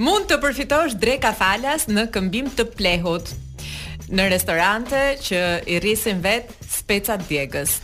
[0.03, 3.35] Mund të përfitosh dreka falas në këmbim të plehut
[4.13, 5.43] në restorante që
[5.73, 7.79] i rrisin vet speca djegës.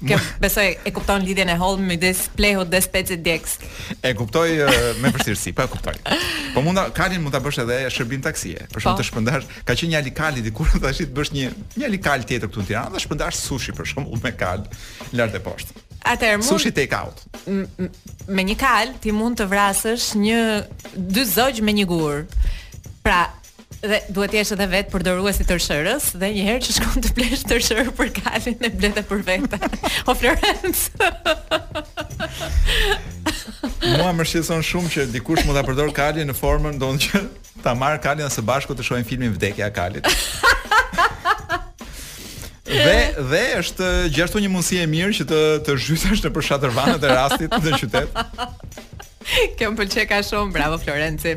[0.00, 3.56] Kë besoj e kupton lidhjen e holm me dis plehut dhe speca djegës.
[4.04, 4.46] E kuptoj
[5.00, 5.94] me vështirësi, po e kuptoj.
[6.54, 8.64] Po mund ta kalin mund ta bësh edhe shërbim taksie.
[8.72, 9.02] Për shumë po.
[9.02, 11.50] të shpëndash, ka qenë një alikal i dikur tash i bësh një
[11.82, 14.68] një alikal tjetër këtu në Tiranë dhe shpëndash sushi për shembull me kal
[15.16, 15.84] lart e poshtë.
[16.08, 17.20] Atëherë mund sushi take out.
[18.28, 20.38] Me një kal ti mund të vrasësh një
[20.96, 22.22] dy zogj me një gur.
[23.04, 23.26] Pra
[23.80, 27.12] dhe duhet të jesh edhe vet përdorues i tërshërës dhe një herë që shkon të
[27.16, 29.60] blesh tërshër për kalin e bletë për vete.
[30.08, 30.88] o Florence.
[34.00, 37.22] Mua më shqetëson shumë që dikush mund ta përdor kalin në formën donjë që
[37.64, 40.08] ta marr kalin së bashku të shohim filmin Vdekja e kalit.
[42.70, 47.10] Dhe dhe është gjithashtu një mundësi e mirë që të të zhytesh në përshatërvanat e
[47.12, 48.20] rastit në qytet.
[49.58, 51.36] Kjo më ka shumë, bravo Florenci.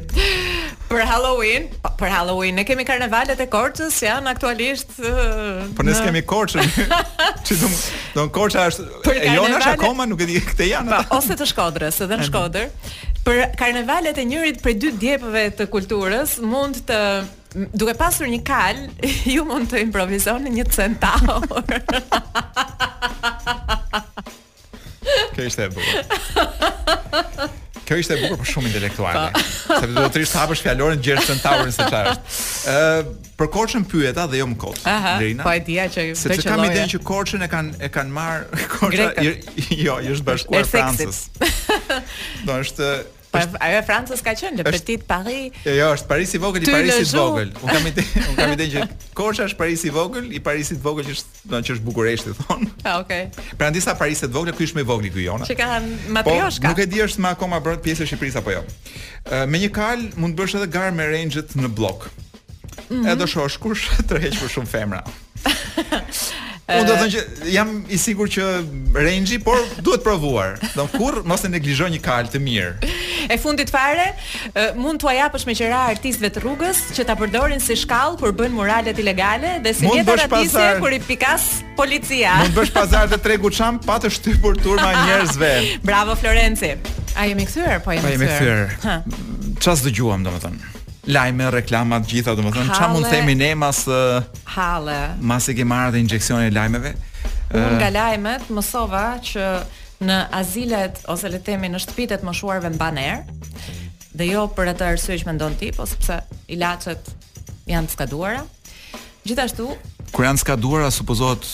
[0.89, 1.65] Për Halloween,
[2.00, 4.93] për Halloween ne kemi karnevalet e Korçës, janë aktualisht.
[5.04, 5.74] Në...
[5.78, 6.74] Po ne kemi Korçën.
[7.46, 7.69] Çi do?
[8.15, 10.93] Do Korça është e jona është akoma, nuk e di këte janë.
[10.93, 12.69] Pa, ose të Shkodrës, edhe në Shkodër.
[13.24, 17.00] Për karnevalet e njërit prej dy djepëve të kulturës mund të
[17.56, 18.80] duke pasur një kal,
[19.36, 21.44] ju mund të improvisoni një centaur.
[25.34, 27.52] Kjo ishte e bukur.
[27.84, 29.44] Kjo ishte e bukur, por shumë intelektuale.
[29.44, 32.44] Se do të thrish hapësh fjalorin gjer centaurin çfarë është.
[32.74, 34.80] Ë, për korçën pyeta dhe jo më kot.
[35.44, 38.46] Po e dia që se që kam idenë që korçën e kanë e kanë marr
[38.78, 39.76] korçën.
[39.84, 41.24] Jo, është bashkuar Francës.
[42.48, 42.88] Do është
[43.39, 45.56] ajo e Francës ka qenë Le Petit Paris.
[45.65, 47.50] Jo, jo, është Paris i vogël i Parisit i vogël.
[47.65, 48.84] Un kam ide, un kam ide që
[49.17, 51.88] Korça është Paris i vogël i Parisit i vogël që është, do të që është
[51.88, 52.67] Bukureshti thon.
[52.86, 53.28] Ah, okay.
[53.60, 55.48] Prandaj sa Parisi vogël ky është më i vogël ky jona.
[55.50, 56.67] Çka kanë po, Matrioshka?
[56.69, 58.63] Po, nuk e di është më akoma bërt pjesë e Shqipërisë apo jo.
[59.50, 62.10] me një kal mund të bësh edhe gar me rengjet në blok.
[62.89, 63.12] Mm -hmm.
[63.13, 63.28] Edhe
[64.02, 65.02] Të tërheq për shumë femra.
[66.63, 68.43] Unë do të thënë që jam i sigur që
[68.95, 70.54] range-i, por duhet provuar.
[70.78, 72.91] Do kur mos e neglizhoj një kal të mirë.
[73.28, 74.06] E fundit fare,
[74.80, 78.56] mund t'u japësh me qira artistëve të rrugës që ta përdorin si shkallë kur bëjnë
[78.56, 82.38] muralet ilegale dhe si një tradicie kur i pikas policia.
[82.45, 85.52] Mund bësh pazar të tregu çam pa të shtypur turma njerëzve.
[85.84, 86.78] Bravo Florenci.
[87.19, 87.84] A jemi kthyer?
[87.84, 88.71] Po jemi po, kthyer.
[88.88, 88.95] Ha.
[89.63, 90.71] Çfarë dëgjuam domethënë?
[91.08, 93.84] lajme, reklama të gjitha, domethënë ç'a mund të themi ne mas
[94.56, 94.98] halle.
[95.20, 96.94] Mas e ke marrë dhe injekcioni e lajmeve?
[97.54, 99.48] Unë nga lajmet mësova që
[100.04, 103.24] në azilet ose le të themi në shtëpitë të moshuarve në Baner,
[104.16, 106.22] dhe jo për atë arsye që mendon ti, po sepse
[106.56, 107.12] ilaçet
[107.70, 108.44] janë skaduara.
[109.28, 109.68] Gjithashtu,
[110.13, 111.46] kur janë skaduara, supozohet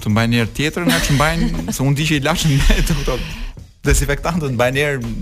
[0.00, 3.20] të mbajnë një herë tjetër, që mbajnë, se u ndiqë ilaçin më të
[3.86, 5.12] dezinfektantët mbajnë erë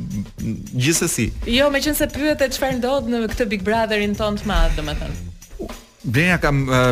[0.83, 1.29] gjithsesi.
[1.51, 5.77] Jo, meqense pyetë çfarë ndodh në këtë Big Brotherin ton të madh, domethënë.
[6.09, 6.91] Blenja kam uh,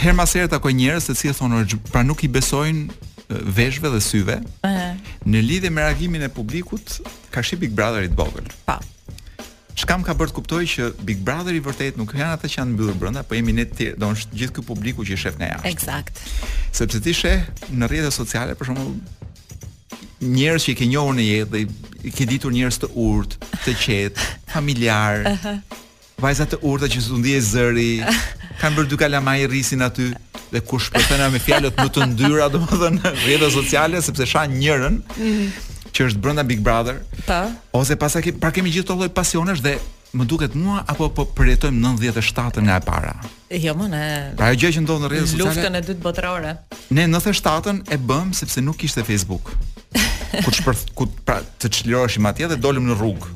[0.00, 4.00] her mas herë takoj njerëz se si e thonë, pra nuk i besojnë veshëve dhe
[4.02, 4.40] syve.
[4.66, 4.98] Ëh.
[5.26, 6.98] Në lidhje me reagimin e publikut,
[7.34, 8.50] ka shi Big Brotherit vogël.
[8.68, 8.80] Pa.
[8.80, 8.92] Po.
[9.76, 12.72] Çka më ka bërë të kuptoj që Big Brotheri vërtet nuk janë ata që janë
[12.78, 15.50] mbyllur brenda, po jemi ne të tjerë, do gjithë ky publiku që i shef nga
[15.50, 15.68] jashtë.
[15.74, 16.22] Eksakt.
[16.78, 17.42] Sepse ti sheh
[17.76, 18.94] në rrjetet sociale për shembull
[20.22, 21.62] njerëz që i ke njohur në jetë dhe
[22.06, 25.26] i ke ditur njerëz të urtë, të qetë, familjar.
[25.32, 25.48] Ëh.
[26.22, 27.90] Vajza të urtë që s'u e zëri,
[28.62, 30.10] kanë bërë dy kalamaj rrisin aty
[30.52, 35.92] dhe ku tëna me fjalët më të ndyra, domethënë rrjetet sociale sepse shan njërin mhm.
[35.92, 37.02] që është brenda Big Brother.
[37.28, 37.42] Po.
[37.82, 39.76] Ose pasa ke pra kemi gjithë këto lloj pasionesh dhe
[40.16, 43.12] më duket mua apo po përjetojmë 97-ën e para.
[43.52, 44.04] Jo më ne.
[44.38, 45.52] Pra gjë që ndodh në rrjetet sociale.
[45.52, 46.54] Luftën e dytë botërore.
[46.96, 49.52] Ne 97-ën e bëm sepse nuk kishte Facebook.
[50.44, 53.32] ku të shpërth, ku të, pra të çliroheshim atje dhe dolëm në rrugë.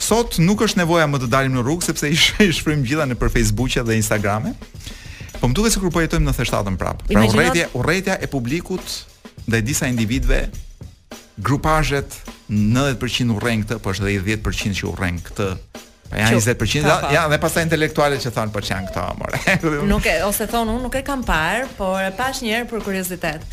[0.00, 2.16] Sot nuk është nevoja më të dalim në rrugë sepse i
[2.56, 4.50] shfrym gjitha në për Facebook dhe Instagram.
[5.40, 7.04] Po më duket se kur po jetojmë në thjeshtatën prap.
[7.08, 8.96] Pra urrëtia, urrëtia e publikut
[9.48, 10.42] ndaj disa individëve,
[11.40, 12.12] grupazhet
[12.52, 15.46] 90% urren këtë, po është edhe 10% që urren këtë
[16.16, 16.82] ja 20%.
[16.82, 17.12] Ta, ta.
[17.14, 19.38] Ja, dhe pastaj intelektualet që thonë po çan këto, more.
[19.90, 22.82] nuk e ose thon unë nuk e kam parë, por e pash një herë për
[22.82, 23.44] kuriozitet.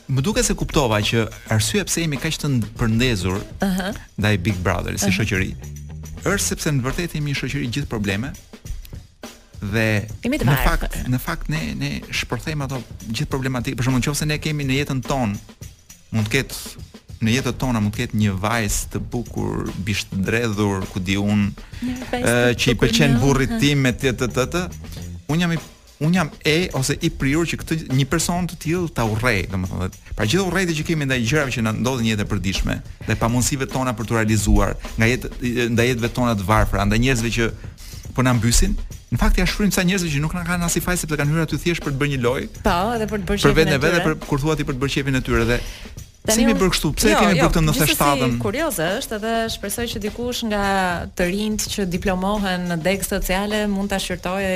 [0.10, 2.48] më duket se kuptova që arsye pse jemi kaq të
[2.80, 3.68] përndezur Ëh.
[3.68, 3.96] Uh -huh.
[4.18, 5.16] ndaj Big Brother si uh -huh.
[5.18, 5.56] shoqëri
[6.34, 8.34] është sepse në vërtetë jemi një shoqëri gjithë probleme,
[9.62, 14.38] dhe në fakt në fakt ne ne shpërthejmë ato gjithë problematikë, për shembull nëse ne
[14.44, 15.38] kemi në jetën tonë
[16.14, 16.84] mund të ketë
[17.18, 21.48] në jetën tona mund të ketë një vajzë të bukur, bisht dredhur, ku di un,
[21.82, 24.64] ë që i pëlqen burrit tim me të të të të.
[25.34, 25.56] Un jam
[26.06, 29.88] un jam e ose i prirur që këtë një person të tillë ta urrej, domethënë.
[30.14, 32.76] Pra gjithë urrejtë që kemi ndaj gjërave që na ndodhin në jetën e përditshme,
[33.08, 37.34] dhe pamundësive tona për të realizuar, nga jetë ndaj jetëve tona të varfra, ndaj njerëzve
[37.40, 37.50] që
[38.14, 38.78] po na mbysin,
[39.12, 41.46] në fakt ja shfryn ca njerëz që nuk na kanë asnjë faj sepse kanë hyrë
[41.48, 42.48] aty thjesht për të bërë një lojë.
[42.66, 43.78] Po, edhe për të bërë shefin e tyre.
[43.78, 45.62] Për vetë vetë për kur thuati për të bërë shefin e tyre dhe
[46.28, 48.32] Tani si mi bërë kështu, pse jo, kemi bërë jo, këtë në të shtadën?
[48.34, 50.64] Jo, kurioze është edhe shpresoj që dikush nga
[51.16, 54.50] të rinjtë që diplomohen në degë sociale mund të shqyrtoj,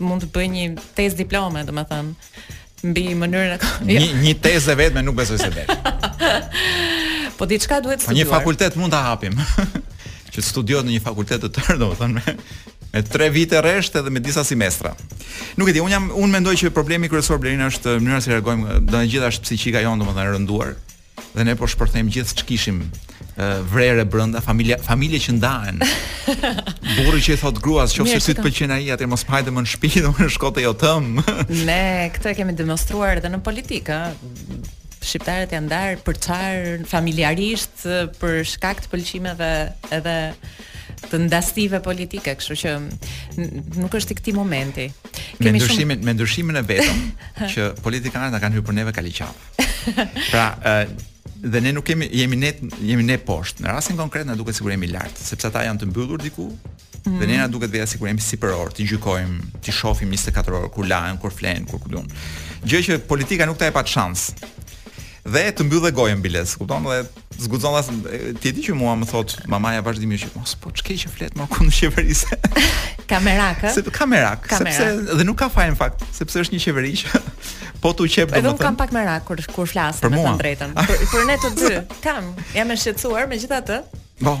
[0.00, 0.64] mund të bëj një
[0.96, 2.30] tez diplome, dhe me thënë,
[2.88, 3.88] mbi mënyrën e kohë.
[3.90, 5.76] Një, një tez e vetë me nuk besoj se vetë.
[7.36, 8.16] po diçka duhet studuar.
[8.16, 9.36] Po një fakultet mund të hapim,
[10.32, 12.36] që studiot në një fakultet të tërë, do me thënë,
[12.92, 14.96] Me tre vite rresht edhe me disa semestra.
[15.56, 18.80] Nuk e di, un jam un mendoj që problemi kryesor Blerina është mënyra si reagojmë,
[18.90, 20.72] do të gjitha është psiqika jon domethënë e rënduar.
[21.36, 22.80] Dhe ne po shpërthejmë gjithë që kishim
[23.70, 25.78] vrerë brenda familja familje që ndahen.
[26.96, 29.70] Burri që i thot gruas, qoftë se të pëlqen ai atë mos hajde më në
[29.76, 31.06] shtëpi do të shkoj jo jotëm.
[31.70, 31.80] Ne
[32.16, 34.02] këtë e kemi demonstruar edhe në politikë,
[35.00, 37.86] Shqiptarët janë ndarë për çfarë familjarisht
[38.20, 39.46] për shkak të pëlqimeve
[39.96, 40.16] edhe
[41.08, 42.72] të ndastive politike, kështu që
[43.80, 44.88] nuk është i këti momenti.
[45.40, 46.04] me ndryshimin shumë...
[46.04, 47.00] me ndryshimin e vetëm
[47.54, 49.48] që politikanët kanë hyrë për neve kaliqap.
[50.30, 50.88] Pra, ë
[51.40, 52.50] dhe ne nuk kemi jemi ne
[52.84, 53.62] jemi ne poshtë.
[53.64, 56.50] Në rastin konkret në duket sigurisht jemi lart, sepse ata janë të mbyllur diku,
[57.00, 57.52] Dhe ne na mm.
[57.54, 61.32] duket vetë sikur jemi sipër orë, ti gjykojmë, ti shohim 24 orë kur lahen, kur
[61.32, 62.04] flen, kur kulun.
[62.68, 64.26] Gjë që politika nuk ta e pat shans
[65.28, 66.86] dhe të mbyll dhe gojën biles, kupton?
[66.86, 67.00] Dhe
[67.44, 67.82] zguxon dha
[68.40, 71.36] ti e di që mua më thot mamaja vazhdimisht që mos po ç'ke që flet
[71.38, 72.30] më ku në qeverisë.
[72.36, 76.92] se kamerak ë sepse kamerak sepse dhe nuk ka fajin fakt sepse është një qeveri
[77.00, 77.20] që
[77.82, 80.76] po tu qep domethënë edhe nuk kam pak merak kur kur flas për të drejtën
[80.78, 81.72] për, ne të dy
[82.04, 83.80] kam jam e shqetësuar megjithatë
[84.24, 84.38] po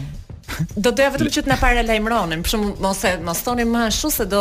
[0.74, 4.08] Do doja vetëm që të na paralajmëronin, për shkak mos e mos thoni më ashtu
[4.12, 4.40] se do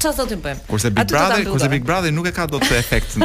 [0.00, 0.62] Çfarë do të bëjmë?
[0.68, 3.18] Kurse Big Brother, kurse Big Brother nuk e ka dot të efekt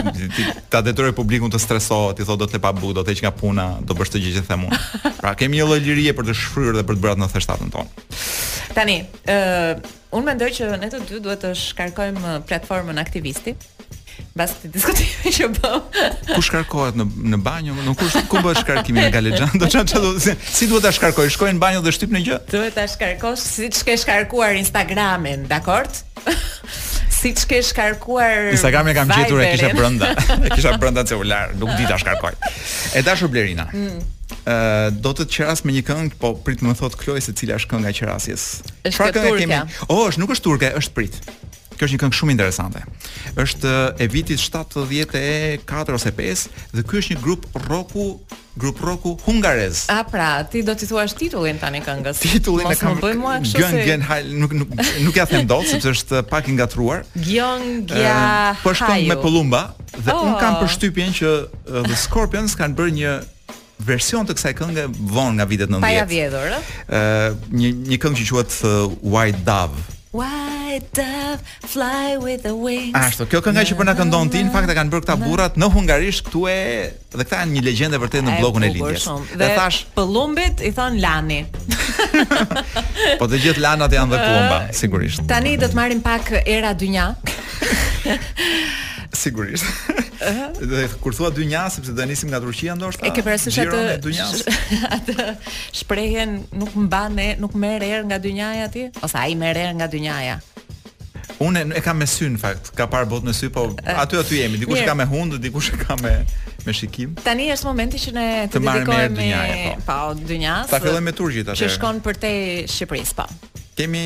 [0.73, 3.23] ta detyroj publikun të stresohet, i thotë do të le pa bu, do të heq
[3.23, 4.81] nga puna, do bësh të gjithë që them unë.
[5.21, 8.05] Pra kemi një lloj lirie për të shfryrë dhe për të bërë në thështatën tonë.
[8.75, 8.97] Tani,
[9.31, 13.55] ë uh, unë mendoj që ne të dy duhet të shkarkojmë platformën aktivisti.
[14.35, 15.75] Bas të diskutimi që bëm.
[16.35, 17.71] Ku shkarkohet në në banjo?
[17.85, 19.69] Në kush ku bëhet shkarkimi nga Lexhando?
[19.71, 21.29] Ça ça do të si duhet ta shkarkoj?
[21.31, 22.39] Shkoj në banjo dhe shtyp në gjë?
[22.51, 26.01] Duhet ta shkarkosh siç ke shkarkuar Instagramin, dakord?
[27.21, 30.11] siç ke shkarkuar Instagramin kam gjetur e kisha brenda.
[30.49, 32.35] E kisha brenda celular, nuk di ta shkarkoj.
[32.91, 33.69] E dashur Blerina.
[33.71, 34.03] Mm.
[34.45, 37.31] Ë uh, do të të qeras me një këngë, po prit më thot Kloj se
[37.37, 38.49] cila është kënga qerasjes.
[38.91, 39.61] Është këngë kemi.
[39.87, 41.17] Oh, është nuk është turke, është prit.
[41.77, 42.81] Kjo është një këngë shumë interesante.
[43.41, 46.43] Është e vitit 74 ose 5
[46.77, 48.05] dhe ky është një grup rocku,
[48.59, 49.83] grup rocku hungarez.
[49.91, 52.21] Ah, pra, ti do ti thuash titullin tani këngës.
[52.23, 54.71] Titullin e kanë bën mua kështu se Gjen Hal nuk nuk
[55.03, 57.03] nuk ja them dot sepse është pak i ngatruar.
[57.17, 58.55] Gjen Gja.
[58.63, 59.65] Po shkon me Pollumba
[59.97, 60.29] dhe oh.
[60.29, 63.15] un kam përshtypjen që uh, eh, The Scorpions kanë bërë një
[63.85, 65.83] Version të kësaj këngë von nga vitet 90.
[65.83, 66.61] Pa ja vjedhur, ëh.
[66.61, 69.94] Eh, ëh, një një këngë që quhet uh, White Dove.
[70.15, 72.95] White dove fly with the wings.
[72.95, 75.59] Ashtu, kjo kënga që po na këndon ti, në fakt e kanë bërë këta burrat
[75.59, 76.55] në hungarisht këtu e
[77.11, 79.09] dhe këta janë një legjendë vërtet në bllokun e Lindjes.
[79.35, 81.41] Dhe thash, pëllumbit i thon lani.
[83.19, 85.25] po të gjithë lanat janë dhe pumba, sigurisht.
[85.31, 87.09] Tani do të marrim pak era dynja.
[89.15, 89.63] Sigurisht.
[90.59, 93.05] Dhe kur thua dy njas, sepse do nisim nga Turqia ndoshta.
[93.07, 94.23] E ke parasysh atë
[94.97, 95.27] atë
[95.79, 98.83] shprehen nuk mban ne, nuk merr er nga dynjaja ti?
[99.03, 100.35] Ose ai merr er nga dynjaja?
[101.43, 104.39] Unë e kam me sy në fakt, ka parë botë në sy, po aty aty
[104.43, 106.13] jemi, dikush ka me hundë, dikush ka me
[106.65, 107.13] me shikim.
[107.25, 109.85] Tani është momenti që ne të, të me me dynjaja, po.
[109.91, 110.71] po dynjas.
[110.71, 111.59] Ta fillojmë me Turqit atë.
[111.61, 112.33] Që shkon për te
[112.71, 113.27] Shqipërisë, po.
[113.75, 114.05] Kemi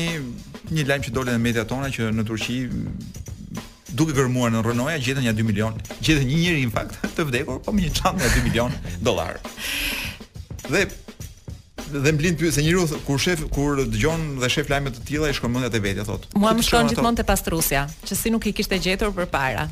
[0.74, 2.58] një lajm që doli në mediat tona që në Turqi
[3.96, 5.74] duke kërmuar në Renault gjetën ja 2 milion.
[6.04, 8.70] Gjetën një njeri në fakt të vdekur po me një çantë ja 2 milion
[9.04, 9.32] dollar.
[10.70, 10.80] Dhe
[11.90, 15.34] dhe mblin pyet se njeriu kur shef kur dëgjon dhe shef lajme të tilla i
[15.34, 16.24] shkon mendja te vetja thotë.
[16.38, 19.64] Muam shkon gjithmonë te pastrusja, që si nuk i kishte gjetur përpara.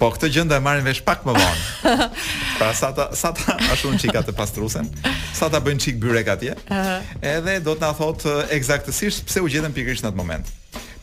[0.00, 1.60] Po këtë gjendë e marrin vesh pak më vonë.
[2.60, 4.86] Pra sa ta sa ta ashtu një çika të pastrusen,
[5.34, 6.52] sa ta bëjnë çik byrek atje.
[7.34, 7.90] Edhe do të na
[8.54, 10.46] eksaktësisht pse u gjetën pikërisht në atë moment.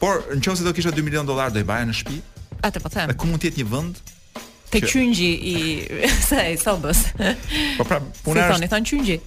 [0.02, 2.18] Por në do kisha 2 milion dolar do i baje në shpi
[2.62, 4.04] A të po them Dhe ku mund tjetë një vënd
[4.68, 5.54] Të qyngji i
[6.30, 7.02] Sa e sobës
[7.80, 8.46] Po pra puna është.
[8.46, 9.18] Si thonë, i thonë qyngji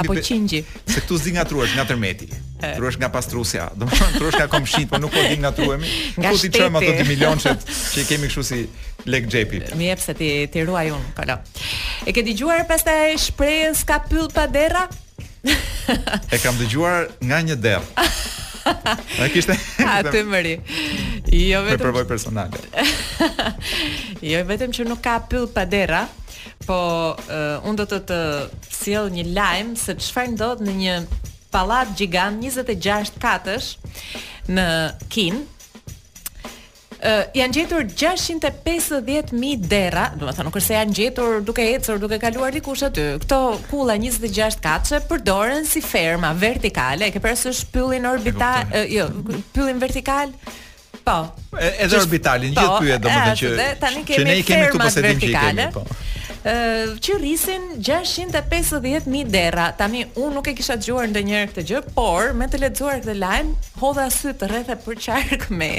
[0.00, 2.26] Apo qyngji Se këtu zdi nga truesh nga tërmeti
[2.60, 5.86] Truesh nga pastrusja Domethënë më truesh nga kom Po nuk po di nga truemi
[6.18, 8.60] Nga shteti Nuk po di qëma milion Që i kemi këshu si
[9.08, 9.62] lek xhepi.
[9.80, 11.38] Mi e ti të ruaj unë
[12.04, 12.96] E ke di gjuar pas të
[13.90, 14.88] ka pyll pa derra?
[15.40, 17.86] E kam dëgjuar nga një dera
[18.64, 19.54] A kishte
[19.84, 20.54] aty mëri.
[21.32, 22.60] Jo vetëm për provoj personale.
[24.30, 26.02] Jo vetëm që nuk ka pyll pa derra,
[26.66, 26.76] po
[27.16, 28.18] uh, un do të të
[28.72, 30.98] sjell një lajm se çfarë ndodh në një
[31.54, 33.70] pallat gjigan 26 katësh
[34.56, 34.66] në
[35.14, 35.42] Kin
[37.00, 42.00] uh, janë gjetur 650.000 dera, do të thonë nuk është se janë gjetur duke ecur,
[42.02, 43.06] duke kaluar dikush aty.
[43.24, 43.40] Këto
[43.70, 49.08] kulla 26 kaçe përdoren si ferma vertikale, e ke parasysh pyllin orbital, uh, jo,
[49.56, 50.34] pyllin vertikal.
[51.04, 51.20] Po.
[51.80, 55.20] Edhe orbitalin, gjithë po, pyet domethënë që dhe, tani kemi që ne kemi këtu posedim
[55.22, 55.84] që i kemi, po.
[57.06, 59.66] që rrisin 650.000 dera.
[59.78, 63.50] Tani unë nuk e kisha dëgjuar ndonjëherë këtë gjë, por me të lexuar këtë lajm,
[63.82, 65.70] hodha sy të rrethe për qark me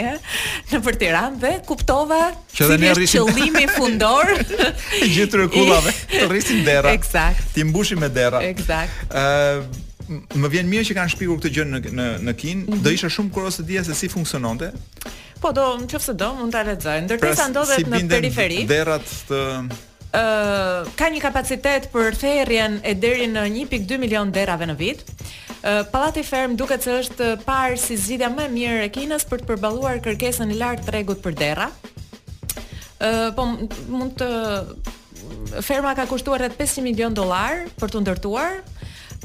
[0.71, 2.21] në për Tiranë dhe kuptova
[2.55, 4.29] që dhe ne rrisim qëllimi fundor
[5.17, 6.93] gjithë rrokullave, të rrisim dera.
[6.97, 7.41] Eksakt.
[7.57, 8.43] Ti mbushim me dera.
[8.51, 9.09] Eksakt.
[9.17, 12.59] Ëh, më vjen mirë që kanë shpjeguar këtë gjë në në në Kin.
[12.59, 12.81] Mm -hmm.
[12.85, 14.71] Do isha shumë kurioz të dija se si funksiononte.
[15.41, 16.99] Po do, nëse do, mund ta lexoj.
[17.05, 18.65] Ndërsa pra, ndodhet si në periferi.
[18.69, 19.43] Derrat të
[20.11, 24.99] Uh, ka një kapacitet për therrjen e deri në 1.2 milion derave në vit.
[25.07, 29.37] Uh, Pallati Ferm duket se është parë si zgjidhja më e mirë e Kinës për
[29.39, 31.69] të përballuar kërkesën e lartë tregut për derra.
[32.99, 33.43] Uh, po
[33.87, 34.29] mund të
[35.63, 38.51] ferma ka kushtuar rreth 500 milion dollar për të ndërtuar,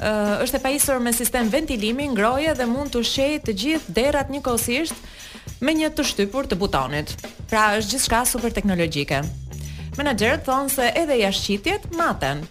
[0.01, 4.31] uh, është e pajisur me sistem ventilimi, ngroje dhe mund të shejë të gjithë derat
[4.35, 7.13] njëkohësisht me një të shtypur të butonit.
[7.51, 9.23] Pra është gjithçka super teknologjike.
[9.97, 12.43] Menaxherët thonë se edhe jashtëqitjet maten,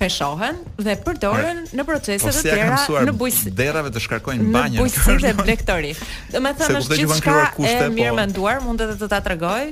[0.00, 2.78] peshohen dhe përdoren në procese po të tjera
[3.10, 3.52] në bujësi.
[3.58, 4.80] Derave të shkarkojnë banjën.
[4.80, 5.92] Në bujësi dhe blektori.
[6.32, 9.64] Do të thënë është gjithçka e po- mirë menduar, mund edhe të ta tregoj.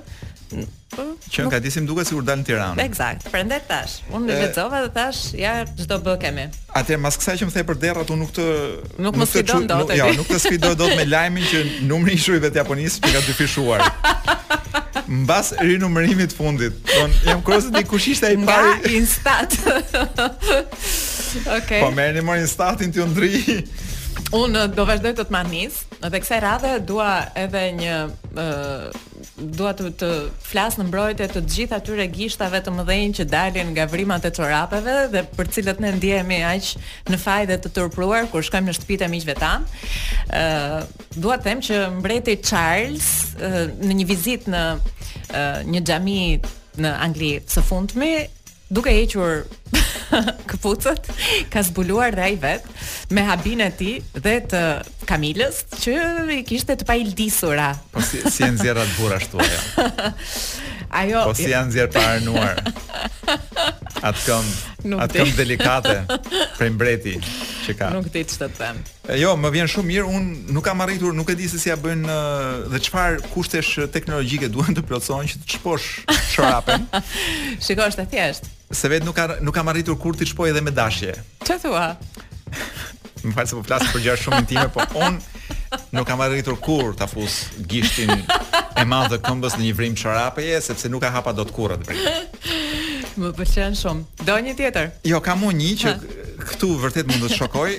[1.32, 2.82] Që nga disim duke si dalë në Tiranë.
[2.84, 3.28] Eksakt.
[3.32, 6.44] Prandaj tash, unë më lexova dhe tash, ja çdo bë kemi.
[6.76, 8.46] Atër, mas kësaj që më the për derrat, unë nuk të
[9.06, 9.92] nuk, më sfidon dot.
[9.96, 13.22] Jo, nuk të sfidoj dot me lajmin që numri i shujve të japonisë që ka
[13.24, 13.86] dyfishuar.
[15.22, 18.74] Mbas rinumërimit fundit, Unë jam kurioz di kush ishte ai pari.
[18.82, 19.56] Nga Instat.
[19.64, 20.64] Okej.
[21.32, 21.78] Okay.
[21.80, 23.30] Po merrni më Instatin ti undri.
[24.36, 27.94] Unë do vazhdoj të të manis, dhe kësaj radhe dua edhe një
[29.50, 30.08] dua të të
[30.46, 34.94] flas në mbrojtje të gjithë atyre gishtave të mëdhenj që dalin nga vrimat e çorapeve
[35.12, 36.70] dhe për cilët ne ndihemi aq
[37.10, 39.66] në faj dhe të turpruar kur shkojmë në shtëpitë e miqve tan.
[40.28, 44.64] ë dua të them që mbreti Charles në një vizitë në
[45.72, 46.20] një xhami
[46.82, 48.14] në Angli së fundmi
[48.72, 49.44] duke hequr
[50.50, 51.06] këpucët,
[51.52, 52.64] ka zbuluar dhe ai vet
[53.16, 54.62] me habin e tij dhe të
[55.08, 55.94] Kamilës që
[56.32, 57.72] i kishte të paildisura.
[57.92, 59.58] Po si si janë zjerrat burr ashtu ajo.
[61.00, 62.58] Ajo po si janë zjerë pa arnuar.
[64.06, 64.46] Atkom,
[65.02, 65.96] atkom delikate
[66.58, 67.16] për mbreti
[67.64, 67.90] që ka.
[67.96, 68.78] Nuk ditë ç'të them.
[69.18, 71.78] Jo, më vjen shumë mirë, un nuk kam arritur, nuk e di se si ja
[71.80, 72.18] bëjnë
[72.72, 75.90] dhe çfarë kushtesh teknologjike duan të plotësojnë që të çposh
[76.36, 76.86] çorapën.
[77.64, 81.14] Shikosh e thjesht se vetë nuk, nuk kam arritur kur t'i shpoj edhe me dashje.
[81.44, 81.86] Që thua?
[83.22, 86.94] Më falë se po flasë për gjarë shumë intime, po unë nuk kam arritur kur
[86.98, 87.36] t'a fus
[87.70, 91.76] gishtin e ma dhe këmbës në një vrim qarapeje, sepse nuk ka hapa do t'kurë
[91.78, 92.18] atë
[93.22, 94.24] Më pëlqen shumë.
[94.26, 94.90] Do një tjetër?
[95.06, 96.22] Jo, kam unë një që ha.
[96.48, 97.76] këtu vërtet mund të shokoj,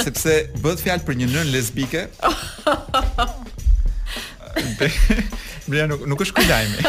[0.00, 2.06] sepse bëdë fjalë për një nën lesbike.
[5.66, 6.88] Bërja nuk, nuk është kujdajme.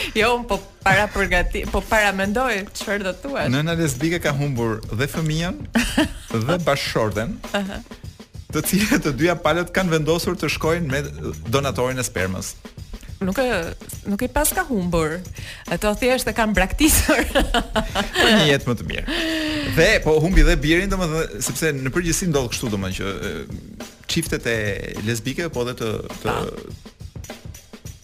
[0.14, 3.46] jo, un po para përgati, po para mendoj çfarë do thua.
[3.50, 5.60] Nëna lesbike ka humbur dhe fëmijën
[6.32, 7.36] dhe bashkëshorten.
[7.56, 7.80] Aha.
[8.52, 11.00] Të cilët të dyja palët kanë vendosur të shkojnë me
[11.52, 12.54] donatorin e spermës.
[13.24, 13.46] Nuk e
[14.12, 15.16] nuk e pas ka humbur.
[15.72, 17.22] Ato thjesht e kanë braktisur.
[17.32, 19.20] Për po një jetë më të mirë.
[19.76, 24.56] Dhe po humbi dhe birin domethënë sepse në përgjithësi ndodh kështu domethënë që çiftet e
[25.08, 25.90] lesbike po dhe të
[26.24, 26.32] të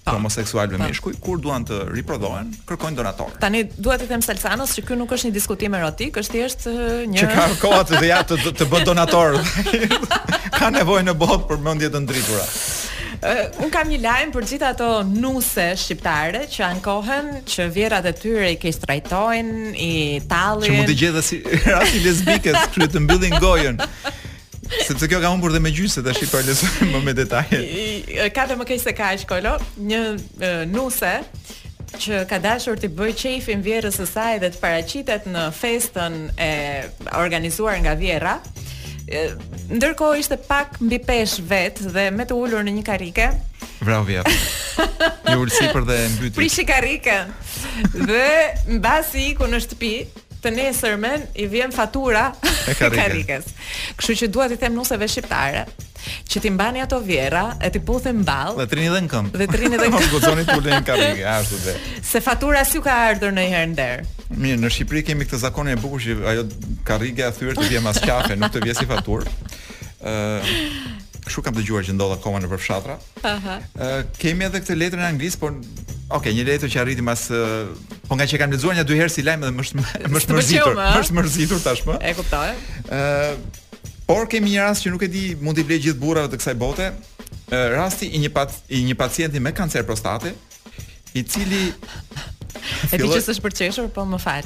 [0.04, 0.12] Ta.
[0.18, 3.28] homoseksual me mishkuj kur duan të riprodhohen kërkojnë donator.
[3.38, 6.64] Tani duhet të them Salsanos se ky nuk është një diskutim erotik, është thjesht
[7.12, 9.36] një Që ka koha të dhe ja të të bëj donator.
[10.58, 12.48] ka nevojë në botë për mendje të ndritura.
[13.22, 18.16] Uh, un kam një lajm për gjithë ato nuse shqiptare që ankohen, që vjerrat e
[18.18, 19.52] tyre i kish i tallin.
[19.78, 21.38] Që mund të gjejë si
[21.70, 23.78] rasti lesbikes që të mbyllin gojën.
[24.80, 26.54] Sepse kjo ka humbur dhe me gjysë tash i pole
[26.94, 27.60] më me detaje.
[28.34, 30.00] Ka dhe më keq se kaq kolo, një
[30.40, 31.12] e, nuse
[32.02, 36.52] që ka dashur të bëj qefin vjerës së saj dhe të paraqitet në festën e
[37.20, 38.38] organizuar nga Vjerra.
[39.72, 43.26] Ndërkohë ishte pak mbi pesh vet dhe me të ulur në një karrike.
[43.84, 44.32] Bravo Vjerra.
[45.32, 46.34] Ju ulsi për dhe mbyty.
[46.40, 47.34] Prishi karrikën.
[47.92, 49.92] Dhe mbasi iku në shtëpi,
[50.42, 52.26] të nesërmen i vjen fatura
[52.68, 53.48] e karikës.
[53.98, 55.66] Kështu që duhet i them nuseve shqiptare
[56.02, 58.56] që ti mbani ato vjera e ti puthën ballë.
[58.58, 59.42] Dhe trini dhe në këmbë.
[59.42, 60.08] Dhe trini dhe në këmbë.
[60.08, 61.76] Mos gojoni turin në karrige, ashtu dhe.
[62.10, 64.02] Se fatura s'u ka ardhur ndonjëherë ndër.
[64.32, 66.46] Mirë, në Shqipëri kemi këtë zakon e bukur që ajo
[66.88, 69.28] karrika e thyer të vjen mas kafe, nuk të vjen si fatur.
[70.02, 70.50] Ëh,
[71.26, 72.96] kështu kam dëgjuar që ndodh akoma në fshatra.
[73.22, 73.48] Ëh.
[74.18, 75.54] kemi edhe këtë letër në anglisht, por
[76.10, 77.28] ok, një letër që arriti mas
[78.06, 80.36] po nga që kam lexuar nja dy herë si lajm edhe më është më është
[80.38, 81.98] mërzitur, më mërzitur tashmë.
[82.10, 82.48] E kuptoj.
[82.90, 86.40] Ëh, por kemi një rast që nuk e di, mund të vlej gjithë burrave të
[86.42, 86.90] kësaj bote.
[87.52, 90.34] rasti i një pat i një pacienti me kancer prostate,
[91.14, 91.62] i cili
[92.92, 94.42] e di që s'është për po më fal.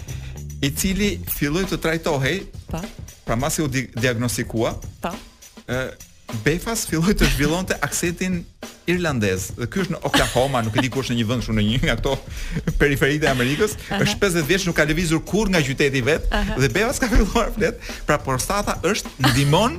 [0.62, 2.43] I cili filloi të trajtohej.
[2.70, 2.81] Po.
[3.27, 4.72] Pra masi u diagnostikua.
[5.03, 5.11] Po.
[5.66, 5.91] Ëh,
[6.45, 8.43] Befas filloi të zhvillonte aksetin
[8.91, 9.49] irlandez.
[9.57, 11.64] Dhe ky është në Oklahoma, nuk e di ku është në një vend këtu në
[11.68, 12.14] një nga këto
[12.82, 13.76] periferitë e Amerikës.
[13.76, 14.03] Uh -huh.
[14.07, 16.59] Është 50 vjeç, nuk ka lëvizur kurrë nga qyteti vet uh -huh.
[16.61, 17.80] dhe beva s'ka filluar flet.
[18.07, 19.72] Pra prostata është ndihmon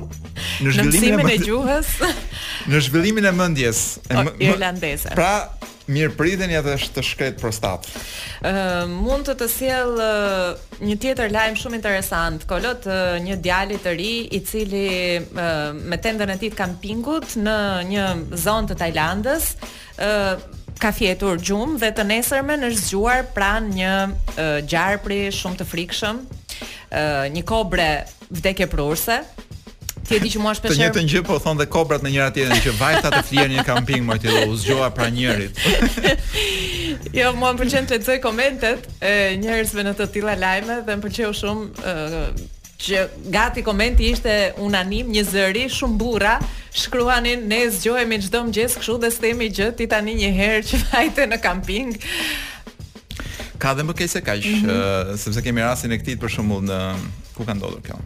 [0.64, 1.86] në zhvillimin në e, gjuhës,
[2.70, 5.48] në zhvillimin e mendjes e Pra
[5.88, 7.86] Mirë pritën ja të, të shkret prostat.
[8.44, 12.44] Uh, mund të të uh, një tjetër lajmë shumë interesant.
[12.46, 14.88] Kolot, uh, një djali të ri i cili
[15.18, 17.58] uh, me tendën e tij kampingut në
[17.92, 18.04] një
[18.44, 19.52] zonë të Holandës,
[20.02, 20.38] ë
[20.78, 23.94] ka fjetur gjumë dhe të nesërme në zgjuar pran një
[24.70, 26.20] gjarpri shumë të frikshëm,
[27.38, 27.88] një kobre
[28.38, 29.22] vdekje prurse.
[30.08, 30.72] Ti e di që mua shpesh.
[30.78, 33.64] Të njëjtën gjë po thonë dhe kobrat në njëra tjene, që vajta të flirë një
[33.66, 35.58] kamping më ti u zgjua pran njërit.
[37.18, 41.04] jo, mua më pëlqen të të komentet e njerëzve në të tilla lajme dhe më
[41.08, 41.90] pëlqeu shumë
[42.78, 42.98] që
[43.34, 46.36] gati komenti ishte unanim, një zëri shumë burra,
[46.78, 51.26] shkruanin ne zgjohemi çdo mëngjes kështu dhe stemi gjë ti tani një herë që vajte
[51.32, 51.96] në camping.
[53.58, 55.16] Ka dhe më keq se kaq, mm -hmm.
[55.18, 56.78] sepse kemi rastin e këtij për shembull në
[57.34, 57.98] ku ka ndodhur kjo.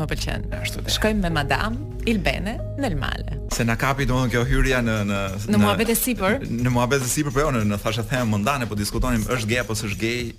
[0.00, 0.46] më pëlqen.
[0.60, 1.76] Ashtu Shkojmë me Madam
[2.08, 3.36] Ilbene në male.
[3.56, 5.20] Se na kapi domthonë kjo hyrja në në
[5.52, 6.36] në muhabet e sipër.
[6.46, 9.62] Në muhabet e sipër po jo në në thashë them mundane po diskutonim është gay
[9.64, 10.32] apo s'është gay.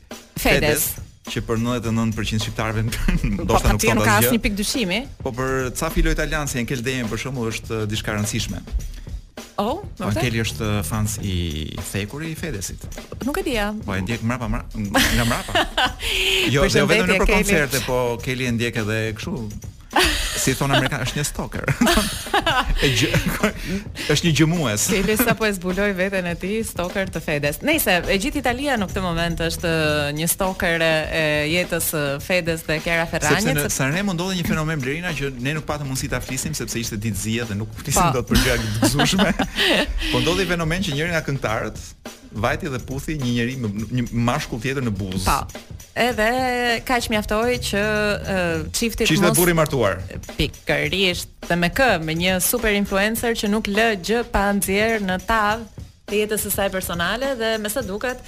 [0.43, 0.89] Fedes.
[1.27, 2.83] që për 99% shqiptarëve
[3.43, 4.99] ndoshta nuk ka asnjë pikë dyshimi.
[5.19, 8.61] Po për ca filo italian që janë për shembull është diçka rëndësishme.
[9.57, 10.35] Oh, vërtet?
[10.37, 11.37] është uh, fans i
[11.89, 12.83] thekuri i Fedesit.
[13.25, 13.71] Nuk e dija.
[13.87, 14.83] Po e ndjek mrapa mrapa,
[15.15, 15.63] nga mrapa.
[16.53, 19.71] jo, jo vetëm në koncerte, po Keli e ndjek edhe kështu,
[20.47, 21.67] si thon amerikan është një stalker.
[23.01, 23.49] gjë,
[24.13, 24.85] është një gjëmues.
[24.93, 27.59] Ti sa po e zbuloj veten e ti stalker të fedes.
[27.67, 30.91] Nëse e gjithë Italia në këtë moment është uh, një stalker e
[31.53, 33.43] jetës uh, fedes dhe Kera Ferrani.
[33.49, 36.79] Sepse në Sanremo ndodhi një fenomen Blerina që ne nuk patëm mundësi ta flisim sepse
[36.83, 37.81] ishte ditë zi dhe nuk po.
[37.83, 39.33] flisim dot për gjëra të gëzueshme.
[40.13, 41.77] po ndodhi fenomen që njëri nga këngëtarët
[42.31, 45.25] vajti dhe puthi një njeri me një mashkull tjetër në buzë.
[45.25, 45.63] Po.
[45.97, 46.29] Edhe
[46.85, 47.83] kaq mjaftoi që
[48.73, 49.09] çifti mos.
[49.09, 49.99] Çifti burri martuar.
[50.37, 55.19] Pikërisht, dhe me kë, me një super influencer që nuk lë gjë pa nxjerr në
[55.27, 55.73] tavë
[56.07, 58.21] të jetës së saj personale dhe me sa duket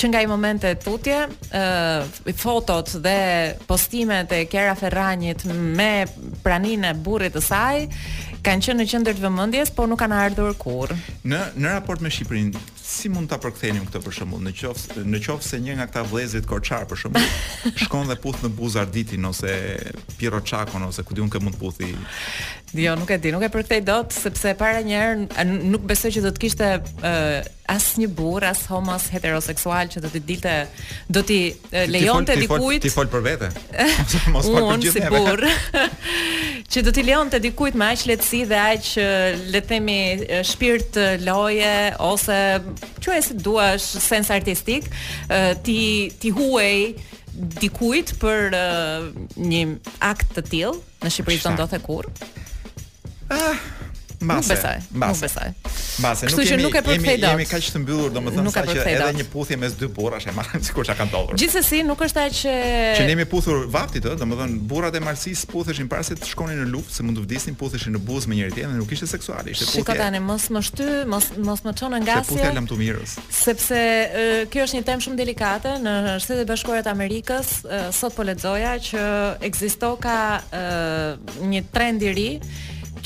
[0.00, 1.18] që nga i momente tutje,
[1.52, 6.06] ë fotot dhe postimet e Kera Ferranit me
[6.46, 7.82] praninë e burrit të saj
[8.46, 10.94] kanë qenë në qendër të vëmendjes, por nuk kanë ardhur kurrë.
[11.26, 12.60] Në në raport me Shqipërinë,
[12.96, 16.04] si mund ta përkthenim këtë për shembull, në qoftë në qoftë se një nga këta
[16.10, 17.40] vëllezrit korçar për shembull
[17.84, 19.52] shkon dhe puth në buzarditin, ose
[20.20, 21.92] piroçakon ose ku diun kë mund puthi.
[22.76, 26.24] Jo, nuk e di, nuk e përkthej dot sepse para një herë nuk besoj që
[26.26, 27.36] do të kishte uh,
[27.72, 30.56] as një burr, as homos heteroseksual që do të dilte,
[31.08, 31.38] do të
[31.90, 32.84] lejonte dikujt.
[32.86, 33.50] Ti fol për vete.
[34.34, 35.46] Mos fol për gjithë burr.
[36.66, 38.88] Që do të lejonte dikujt me aq lehtësi dhe aq
[39.54, 39.96] le të themi
[40.44, 41.70] shpirt loje
[42.02, 42.38] ose
[43.00, 44.84] quaj si duash sens artistik,
[45.30, 46.94] uh, ti ti huaj
[47.36, 49.62] dikujt për uh, një
[50.00, 52.08] akt të tillë në Shqipëri të ndote kur?
[53.28, 53.58] Ah,
[54.24, 54.56] mase.
[54.56, 54.76] Nuk besoj.
[55.26, 55.75] besoj.
[55.98, 56.62] Mbase nuk kemi.
[56.62, 59.76] Nuk e kemi, kemi, kemi kaq të mbyllur domethënë sa që edhe një puthje mes
[59.80, 61.38] dy burrash e marrën sikur çka kanë ndodhur.
[61.40, 62.56] Gjithsesi nuk është ajo që
[62.98, 66.60] që ne jemi puthur vaktit ë, domethënë burrat e Marsis puthëshin para se të shkonin
[66.60, 69.54] në luftë, se mund të vdisnin puthëshin në buzë me njëri tjetrin, nuk ishte seksuale,
[69.54, 69.86] ishte puthje.
[69.86, 72.20] Shikata ne mos më shty, mos mos më çon ngasje.
[72.26, 73.16] Se puthja lëm të mirës.
[73.40, 73.80] Sepse
[74.52, 77.54] kjo është një temë shumë delikate në Shtetet e Bashkuara të Amerikës,
[77.96, 79.08] sot po lexoja që
[79.48, 80.18] ekzistoj ka
[81.56, 82.28] një trend i ri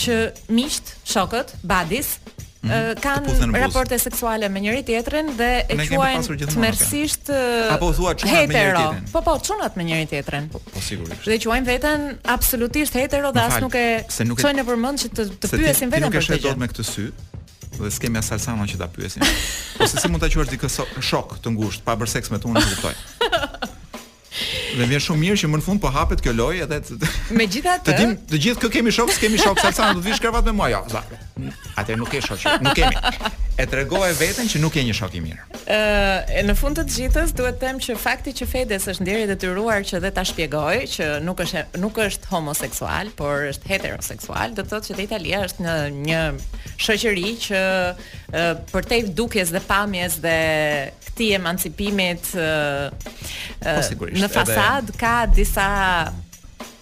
[0.01, 0.17] që
[0.57, 2.15] miqt, shokët, badis
[2.61, 2.99] Mhm.
[3.01, 7.31] kanë raporte seksuale me njëri tjetrin dhe e quajnë tmerrsisht
[7.73, 9.07] apo thua çunat me njëri tjetrin.
[9.15, 10.51] Po po, çunat me njëri tjetrin.
[10.53, 11.25] Po, po sigurisht.
[11.25, 15.29] Dhe quajnë veten absolutisht hetero dhe as nuk e se nuk çojnë përmend që të,
[15.41, 16.37] të pyesin veten për këtë.
[16.37, 17.09] nuk dot me këtë sy
[17.81, 19.25] dhe s'kemi as salsama që ta pyesin.
[19.81, 22.61] Ose po, si mund ta quash dikë shok të ngushtë pa bërë seks me tunë,
[22.61, 22.97] e kuptoj.
[24.79, 26.81] Dhe vjen shumë mirë që më në fund po hapet kjo lojë edhe
[27.39, 30.23] Megjithatë, të dim, të gjithë kë kemi shok, kemi shok, sa sa do të vish
[30.23, 30.83] krevat me mua jo.
[31.83, 35.21] Atë nuk e shoh, nuk kemi e tregoi veten që nuk je një shok i
[35.25, 35.43] mirë.
[35.71, 39.85] Ë, në fund të gjithës duhet të them që fakti që Fedes është ndjerë detyruar
[39.87, 44.73] që vetë ta shpjegoj që nuk është nuk është homoseksual, por është heteroseksual, do të
[44.73, 46.23] thotë që te Italia është në një
[46.87, 47.63] shoqëri që
[48.79, 50.39] për të dukjes dhe pamjes dhe
[51.11, 53.13] këtij emancipimit ë
[53.61, 55.69] po, në fasadë ka disa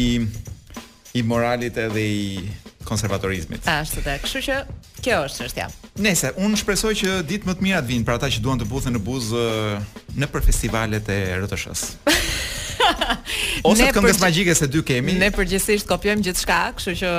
[1.20, 2.52] i moralit edhe i
[2.88, 3.66] konservatorizmit.
[3.68, 4.58] Ashtu të, kështu që
[5.04, 5.66] kjo është çështja.
[6.04, 8.68] Nëse unë shpresoj që ditë më të mira të vinë për ata që duan të
[8.72, 12.16] buthen në buzë eh, në për festivalet e RTS-s.
[13.72, 15.16] Ose të këngës magjike se dy kemi.
[15.20, 17.12] Ne përgjithsisht kopjojmë gjithçka, kështu që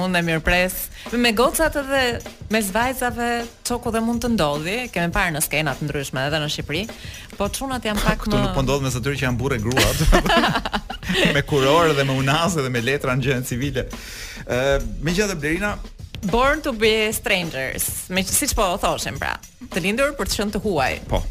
[0.00, 0.76] unë e mirpres.
[1.20, 2.02] Me gocat edhe
[2.54, 3.30] me vajzave
[3.66, 6.82] çoku dhe mund të ndodhi, kemi parë në skena të ndryshme edhe në Shqipëri,
[7.38, 9.88] po çunat janë pak më Kto nuk po ndodh me atyre që janë burrë grua.
[11.36, 13.86] me kuror dhe me unaz dhe me letra në gjendje civile.
[14.46, 15.76] Ë, uh, me Blerina
[16.20, 18.04] Born to be strangers.
[18.12, 19.38] Me si që po thoshim pra?
[19.72, 20.96] Të lindur për të qenë të huaj.
[21.08, 21.22] Po.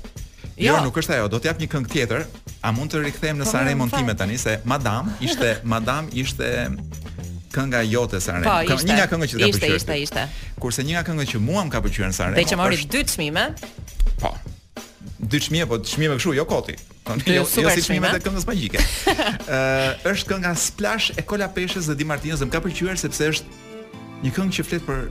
[0.58, 2.24] Jo, jo nuk është ajo, do të jap një këngë tjetër,
[2.62, 6.48] A mund të rikthehem në po, Sanremo Remo tani se Madam ishte Madam ishte
[7.56, 8.58] kënga jote Sanremo.
[8.68, 9.76] Po, një nga këngët që të ka pëlqyer.
[9.80, 10.26] Ishte, ishte,
[10.62, 12.38] Kurse një nga këngët që mua më ka pëlqyer në Sanremo.
[12.38, 13.46] Dhe që mori dy çmime.
[14.22, 14.34] Po.
[15.20, 16.76] Dy çmime, po çmime kështu, jo koti.
[16.78, 18.84] Jo, jo, jo si çmime të këngës magjike.
[19.10, 19.18] Ë,
[19.50, 23.60] uh, është kënga Splash e Kola Peshës dhe Di Martinez, më ka pëlqyer sepse është
[24.28, 25.06] një këngë që flet për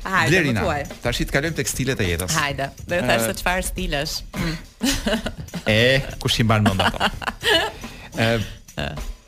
[0.03, 2.35] Hajde, Blerina, më Tash i të kalojmë tek stilet e jetës.
[2.35, 2.67] Hajde.
[2.83, 4.15] Do të thash se çfarë stilesh.
[5.75, 7.11] e, kush i mban mend ato?
[8.43, 8.43] Ë,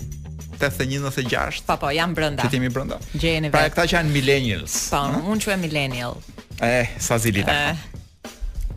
[0.59, 1.61] 81 96.
[1.67, 2.43] Po po, janë brenda.
[2.43, 2.97] Që timi brenda.
[3.21, 3.73] Gjeni pra, vetë.
[3.75, 4.73] Pra këta që janë millennials.
[4.89, 4.99] Po,
[5.31, 6.13] unë quhem millennial.
[6.61, 7.51] Eh, sa zili ta.
[7.53, 7.75] Eh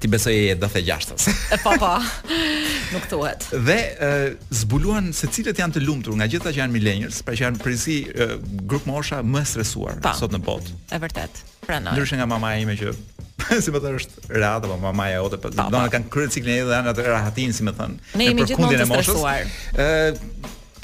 [0.05, 1.25] ti besoj e dhe gjashtës.
[1.55, 2.37] E pa po, pa, po.
[2.95, 3.45] nuk të uet.
[3.65, 4.09] Dhe e,
[4.57, 8.03] zbuluan se cilët janë të lumtur nga gjitha që janë millennials, pra që janë prisi
[8.13, 8.27] e,
[8.69, 10.77] grup mosha më stresuar pa, sot në botë.
[10.93, 11.95] E vërtet, pranoj.
[11.97, 12.93] Ndryshë nga mamaja ime që
[13.65, 16.67] si më thënë është rehat apo mamaja jote po do të kanë kryer ciklin e
[16.69, 19.89] dhe janë atë rahatin, si më thën ne jemi gjithmonë të stresuar ë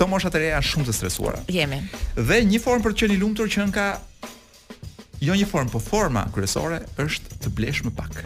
[0.00, 1.78] to moshat e reja janë shumë të stresuara jemi
[2.18, 3.86] dhe një formë për të qenë i lumtur që ka
[5.24, 8.18] jo një formë po forma kryesore është të blesh më pak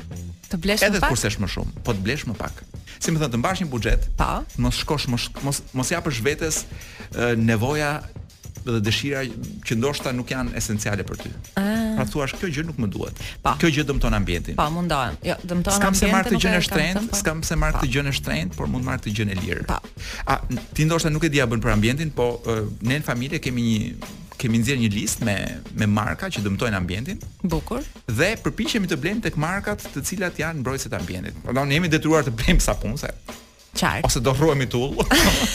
[0.54, 0.98] të blesh më pak.
[0.98, 2.64] Edhe kurse është më shumë, po të blesh më pak.
[3.02, 4.62] Si më thënë të mbash një buxhet, pa, po.
[4.66, 6.62] mos shkosh mos mos, mos japësh vetes
[7.40, 7.94] nevoja
[8.64, 9.20] dhe dëshira
[9.68, 11.32] që ndoshta nuk janë esenciale për ty.
[11.58, 13.20] Pra thua, kjo gjë nuk më duhet.
[13.44, 13.52] Pa.
[13.52, 13.58] Po.
[13.64, 14.56] Kjo gjë dëmton ambientin.
[14.56, 15.18] Pa, po, mundohem.
[15.26, 15.92] Jo, dëmton ambientin.
[15.92, 18.70] s'kam se marr këtë gjë në shtrenjt, s'kam se marr këtë gjë në shtrenjt, por
[18.72, 19.78] mund marr këtë gjë në lirë.
[20.34, 20.38] A
[20.74, 22.30] ti ndoshta nuk e di a bën për ambientin, po
[22.88, 25.36] ne në familje kemi një kemi nxjerr një listë me
[25.80, 27.20] me marka që dëmtojnë ambientin.
[27.42, 27.84] Bukur.
[28.08, 31.38] Dhe përpiqemi të blejmë tek markat të cilat janë mbrojtëse të ambientit.
[31.44, 33.10] Po, do ne jemi detyruar të blejmë sapun se
[33.74, 34.06] Qartë.
[34.06, 34.92] Ose do rruhemi tull.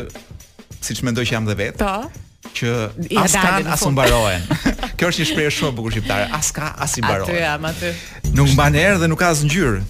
[0.82, 2.24] siç mendoj që jam dhe vetë Po.
[2.56, 2.72] Që
[3.12, 4.40] ja, as kan as u mbarohen.
[4.96, 6.28] Kjo është një shprehje shumë e bukur shqiptare.
[6.38, 7.34] As ka as i mbarohen.
[7.34, 7.90] Aty jam aty.
[8.38, 9.82] Nuk mban erë dhe nuk ka as ngjyrë.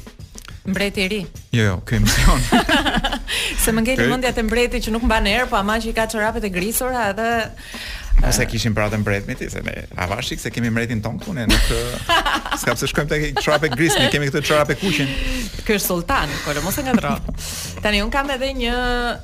[0.72, 1.20] Mbreti i ri.
[1.55, 2.43] Jo, jo, kjo emision.
[3.62, 6.09] Se më ngeli mendja te mbreti që nuk mban erë, po ama që i ka
[6.11, 7.30] çorapet e grisura edhe
[8.25, 11.67] Ose kishim pratën mbretmi ti, se ne avashik se kemi mbretin ton këtu ne nuk
[11.77, 12.12] eh,
[12.57, 15.11] s'ka pse shkojmë tek çorape gris, ne kemi këtë çorape kuqin.
[15.67, 17.12] Ky është sultan, kolo mos e ngatro.
[17.85, 18.77] Tani un kam edhe një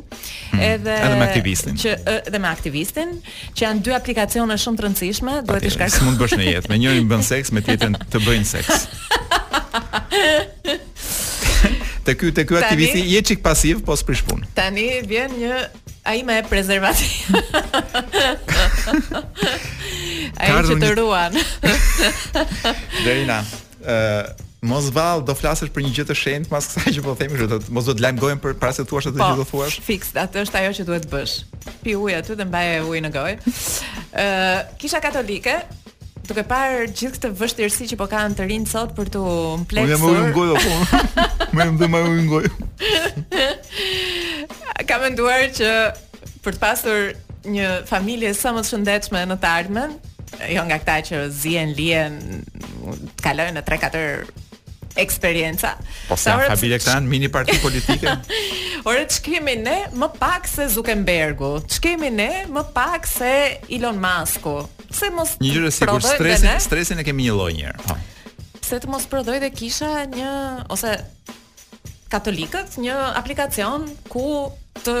[0.52, 0.60] hmm.
[0.62, 1.74] edhe edhe me aktivistin.
[1.82, 3.08] Që edhe me aktivistin,
[3.56, 6.04] që janë dy aplikacione shumë të rëndësishme, duhet të shkarkosh.
[6.06, 8.74] Mund bësh në jetë, me njërin bën seks, me tjetrin të bëjnë seks.
[12.02, 14.38] te ky te ky aktivisti je çik pasiv pos prish pun.
[14.58, 15.54] Tani vjen një
[16.10, 17.14] ai më e prezervativ.
[20.38, 21.36] Ai që të ruan.
[23.02, 23.42] Derina,
[23.82, 27.16] ë uh, Mos vall do flasësh për një gjë të shenjtë pas kësaj që po
[27.18, 29.46] themi, do të mos do të lajmgojmë për para se thuash atë po, që do
[29.50, 29.78] thuash.
[29.80, 31.32] Po, fikst, atë është ajo që duhet të bësh.
[31.82, 33.54] Pi ujë aty dhe mbaje ujë në gojë.
[33.58, 35.56] ë uh, Kisha katolike,
[36.30, 39.24] duke parë gjithë këtë vështirësi që po kanë të rinë sot për të
[39.64, 39.98] mpleksur.
[39.98, 41.02] Unë më ujë në gojë, po.
[41.58, 42.52] Më dhe më ujë në gojë.
[44.92, 45.74] Ka menduar që
[46.46, 47.12] për të pasur
[47.50, 49.98] një familje sa më të shëndetshme në të ardhmen,
[50.52, 52.16] jo nga këta që zien, lien,
[53.22, 55.72] kalojnë në 3-4 eksperienca.
[56.10, 58.12] Po sa ha bile këta në mini parti politike?
[58.90, 61.52] Ore, që kemi ne më pak se Zuckerbergu?
[61.70, 63.32] Që kemi ne më pak se
[63.72, 64.58] Elon Musku?
[64.92, 66.56] Pse mos një gjyre si stresin, ne?
[66.60, 67.84] stresin e kemi një lloj njerë.
[67.88, 67.96] Ha.
[68.62, 70.32] Se të mos prodhoj dhe kisha një,
[70.74, 70.98] ose
[72.12, 74.26] katolikët, një aplikacion ku
[74.84, 74.96] të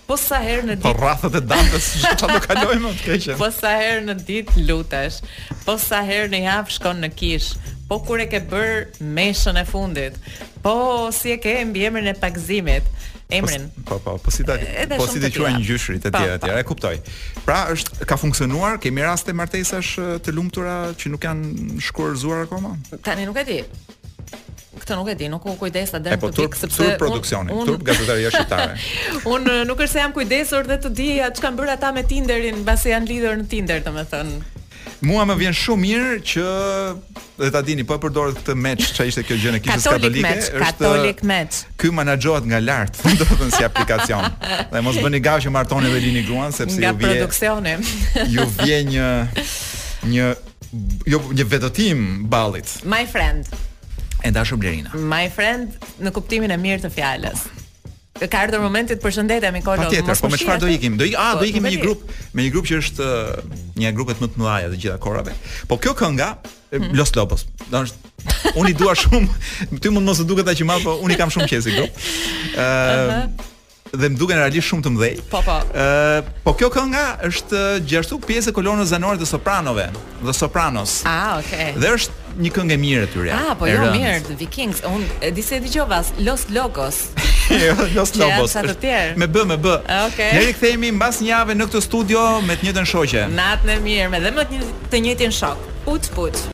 [0.05, 0.91] Po sa herë në po ditë.
[0.93, 3.37] Po rrathët e dantës, çfarë do kalojmë më të keqen?
[3.39, 5.17] Po sa herë në ditë lutesh.
[5.65, 7.47] Po sa herë në javë shkon në kish.
[7.89, 10.19] Po kur e ke bër meshën e fundit.
[10.61, 10.75] Po
[11.13, 12.85] si e ke mbiemrin e pagzimit.
[13.33, 13.63] Emrin.
[13.81, 14.53] Po, po po, po si ta
[14.99, 16.53] po si ti quajnë gjyshrit e tjerë atje.
[16.61, 16.95] E kuptoj.
[17.47, 22.75] Pra është ka funksionuar, kemi raste martesash të lumtura që nuk janë shkurëzuar akoma?
[23.07, 23.57] Tani nuk e di.
[24.76, 28.32] Këtë nuk e di, nuk u kujdes ta po, tek sepse produksioni, un, turp gazetaria
[28.34, 28.76] shqiptare.
[29.32, 32.03] un eh, nuk është se jam kujdesur dhe të di atë çka bën ata me
[32.09, 34.41] Tinderin, pasi janë lidhur në Tinder, domethënë.
[35.05, 36.43] Mua më vjen shumë mirë që
[37.39, 40.32] dhe ta dini, po e përdor këtë match që ishte kjo gjë në Kisë Katolike,
[40.39, 41.63] është Katolik Match.
[41.80, 44.28] Ky menaxhohet nga lart, domethënë si aplikacion.
[44.73, 46.99] Dhe mos bëni gafë që martoni dhe lini gruan sepse ju vjen.
[46.99, 48.28] Nga produksioni.
[48.34, 49.07] Ju vjen një
[50.05, 50.34] një
[51.11, 52.76] jo vetëtim ballit.
[52.84, 53.47] My friend.
[54.26, 54.89] E dashur Blerina.
[54.97, 57.43] My friend në kuptimin e mirë të fjalës.
[58.32, 59.86] Ka ardhur momenti të përshëndetemi kolo.
[59.86, 60.95] Patjetër, po me çfarë do ikim?
[60.97, 62.05] Do ikim, po, do ikim me një grup,
[62.38, 63.07] me një grup që është
[63.84, 65.36] një grupet më të mëdhaja të gjitha korave.
[65.69, 66.95] Po kjo kënga mhm.
[66.97, 67.45] Los Lobos.
[67.69, 69.28] Do të unë i dua shumë.
[69.84, 72.07] Ty mund mos e duket që më, po unë i kam shumë qesë këtu.
[72.63, 73.51] Ëh
[73.99, 75.13] dhe më duken realisht shumë të mëdhej.
[75.33, 75.57] Po po.
[75.71, 79.85] Ë, po kjo kënga është gjithashtu pjesë e kolonës zanore të sopranove,
[80.25, 80.93] dhe sopranos.
[81.09, 81.73] Ah, okay.
[81.81, 83.29] Dhe është një këngë e mirë aty.
[83.35, 84.83] Ah, po jo mirë, The Vikings.
[84.93, 85.01] Un
[85.37, 86.97] di se dëgjova Los Locos.
[87.45, 88.55] Jo, Los Lobos.
[89.21, 89.73] Me bë, me bë.
[89.77, 89.99] Okej.
[90.09, 90.31] Okay.
[90.33, 93.21] Ne rikthehemi mbas një jave në këtë studio me të njëjtën shoqe.
[93.37, 94.47] Natën e mirë, me dhe me
[94.89, 95.61] të njëjtin shok.
[95.85, 96.41] Put put.